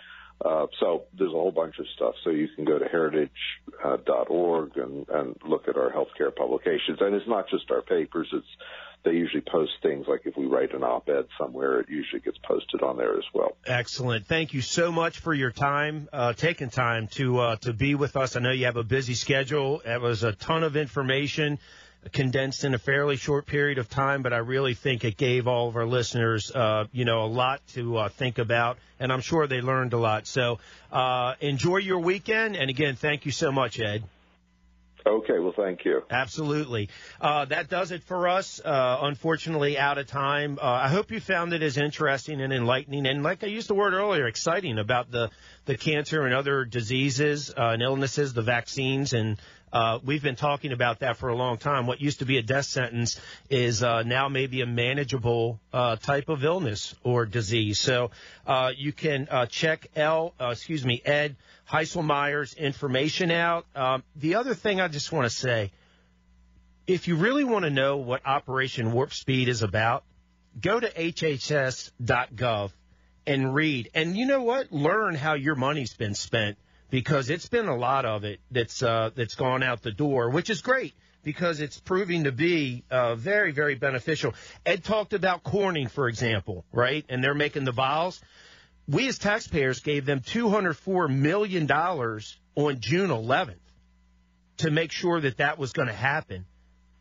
[0.44, 2.14] Uh, so there's a whole bunch of stuff.
[2.24, 6.98] So you can go to heritage.org uh, and, and look at our healthcare publications.
[7.00, 8.28] And it's not just our papers.
[8.34, 8.46] It's
[9.06, 12.82] they usually post things like if we write an op-ed somewhere, it usually gets posted
[12.82, 13.56] on there as well.
[13.66, 14.26] Excellent.
[14.28, 18.18] Thank you so much for your time, uh, taking time to uh, to be with
[18.18, 18.36] us.
[18.36, 19.82] I know you have a busy schedule.
[19.86, 21.60] It was a ton of information
[22.12, 25.68] condensed in a fairly short period of time, but I really think it gave all
[25.70, 29.48] of our listeners, uh, you know, a lot to uh, think about, and I'm sure
[29.48, 30.28] they learned a lot.
[30.28, 30.60] So
[30.92, 34.04] uh, enjoy your weekend, and again, thank you so much, Ed.
[35.08, 36.02] Okay, well, thank you.
[36.10, 36.90] Absolutely.
[37.22, 38.60] Uh, that does it for us.
[38.60, 40.58] Uh, unfortunately, out of time.
[40.60, 43.76] Uh, I hope you found it as interesting and enlightening, and like I used the
[43.76, 45.30] word earlier, exciting about the
[45.66, 49.38] the cancer and other diseases uh, and illnesses, the vaccines, and
[49.72, 51.86] uh, we've been talking about that for a long time.
[51.86, 56.44] What used to be a death sentence is uh, now maybe a manageable type of
[56.44, 57.80] illness or disease.
[57.80, 58.12] So
[58.78, 61.36] you can check L, excuse me, Ed
[61.70, 63.66] Haislmaier's information out.
[63.76, 65.72] Um, the other thing I just want to say,
[66.88, 70.04] if you really want to know what Operation Warp Speed is about,
[70.60, 72.72] go to hhs.gov
[73.28, 73.90] and read.
[73.94, 74.72] And you know what?
[74.72, 76.58] Learn how your money's been spent
[76.90, 80.50] because it's been a lot of it that's uh, that's gone out the door, which
[80.50, 80.94] is great
[81.24, 84.34] because it's proving to be uh, very, very beneficial.
[84.66, 87.04] Ed talked about Corning, for example, right?
[87.10, 88.22] And they're making the vials.
[88.88, 93.56] We as taxpayers gave them $204 million on June 11th
[94.58, 96.46] to make sure that that was going to happen.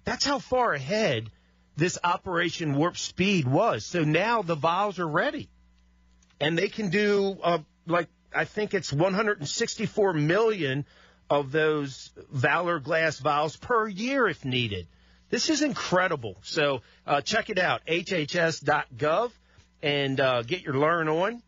[0.04, 1.30] That's how far ahead
[1.76, 3.84] this Operation Warp Speed was.
[3.84, 5.48] So now the vials are ready.
[6.40, 10.86] And they can do, uh, like, I think it's 164 million
[11.30, 14.86] of those Valor glass vials per year if needed.
[15.30, 16.36] This is incredible.
[16.42, 19.30] So uh, check it out, hhs.gov,
[19.82, 21.42] and uh, get your learn on.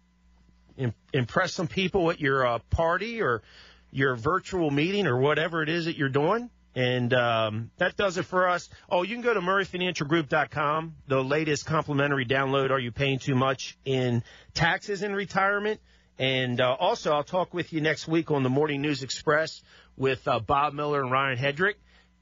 [1.12, 3.42] Impress some people at your uh, party or
[3.90, 6.50] your virtual meeting or whatever it is that you're doing.
[6.74, 8.68] And um, that does it for us.
[8.90, 12.70] Oh, you can go to murrayfinancialgroup.com, the latest complimentary download.
[12.70, 14.22] Are you paying too much in
[14.52, 15.80] taxes in retirement?
[16.18, 19.62] And uh, also, I'll talk with you next week on the Morning News Express
[19.96, 21.74] with uh, Bob Miller and Ryan Hedrick.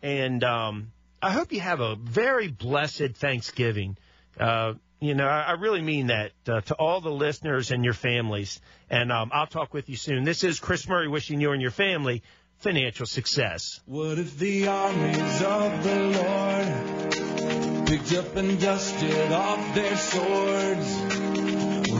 [0.02, 3.96] And um, I hope you have a very blessed Thanksgiving.
[4.38, 4.74] Uh,
[5.04, 8.60] you know, I, really mean that uh, to all the listeners and your families.
[8.90, 10.24] And um, I'll talk with you soon.
[10.24, 12.22] This is Chris Murray wishing you and your family
[12.58, 13.80] financial success.
[13.86, 20.96] What if the armies of the Lord picked up and dusted off their swords,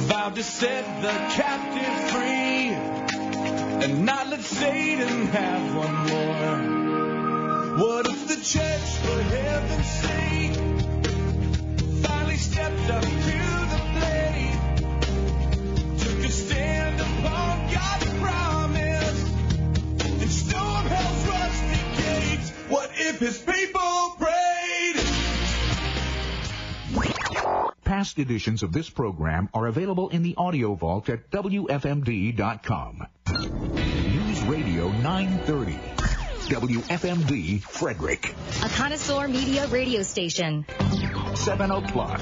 [0.07, 2.71] vowed to set the captive free,
[3.85, 6.85] and not let Satan have one more?
[7.77, 9.14] What if the church,
[23.05, 24.97] if his people prayed?
[27.85, 33.07] Past editions of this program are available in the audio vault at WFMD.com.
[33.31, 35.73] News Radio 930.
[36.45, 38.35] WFMD Frederick.
[38.63, 40.67] A connoisseur media radio station.
[41.35, 42.21] 7 o'clock.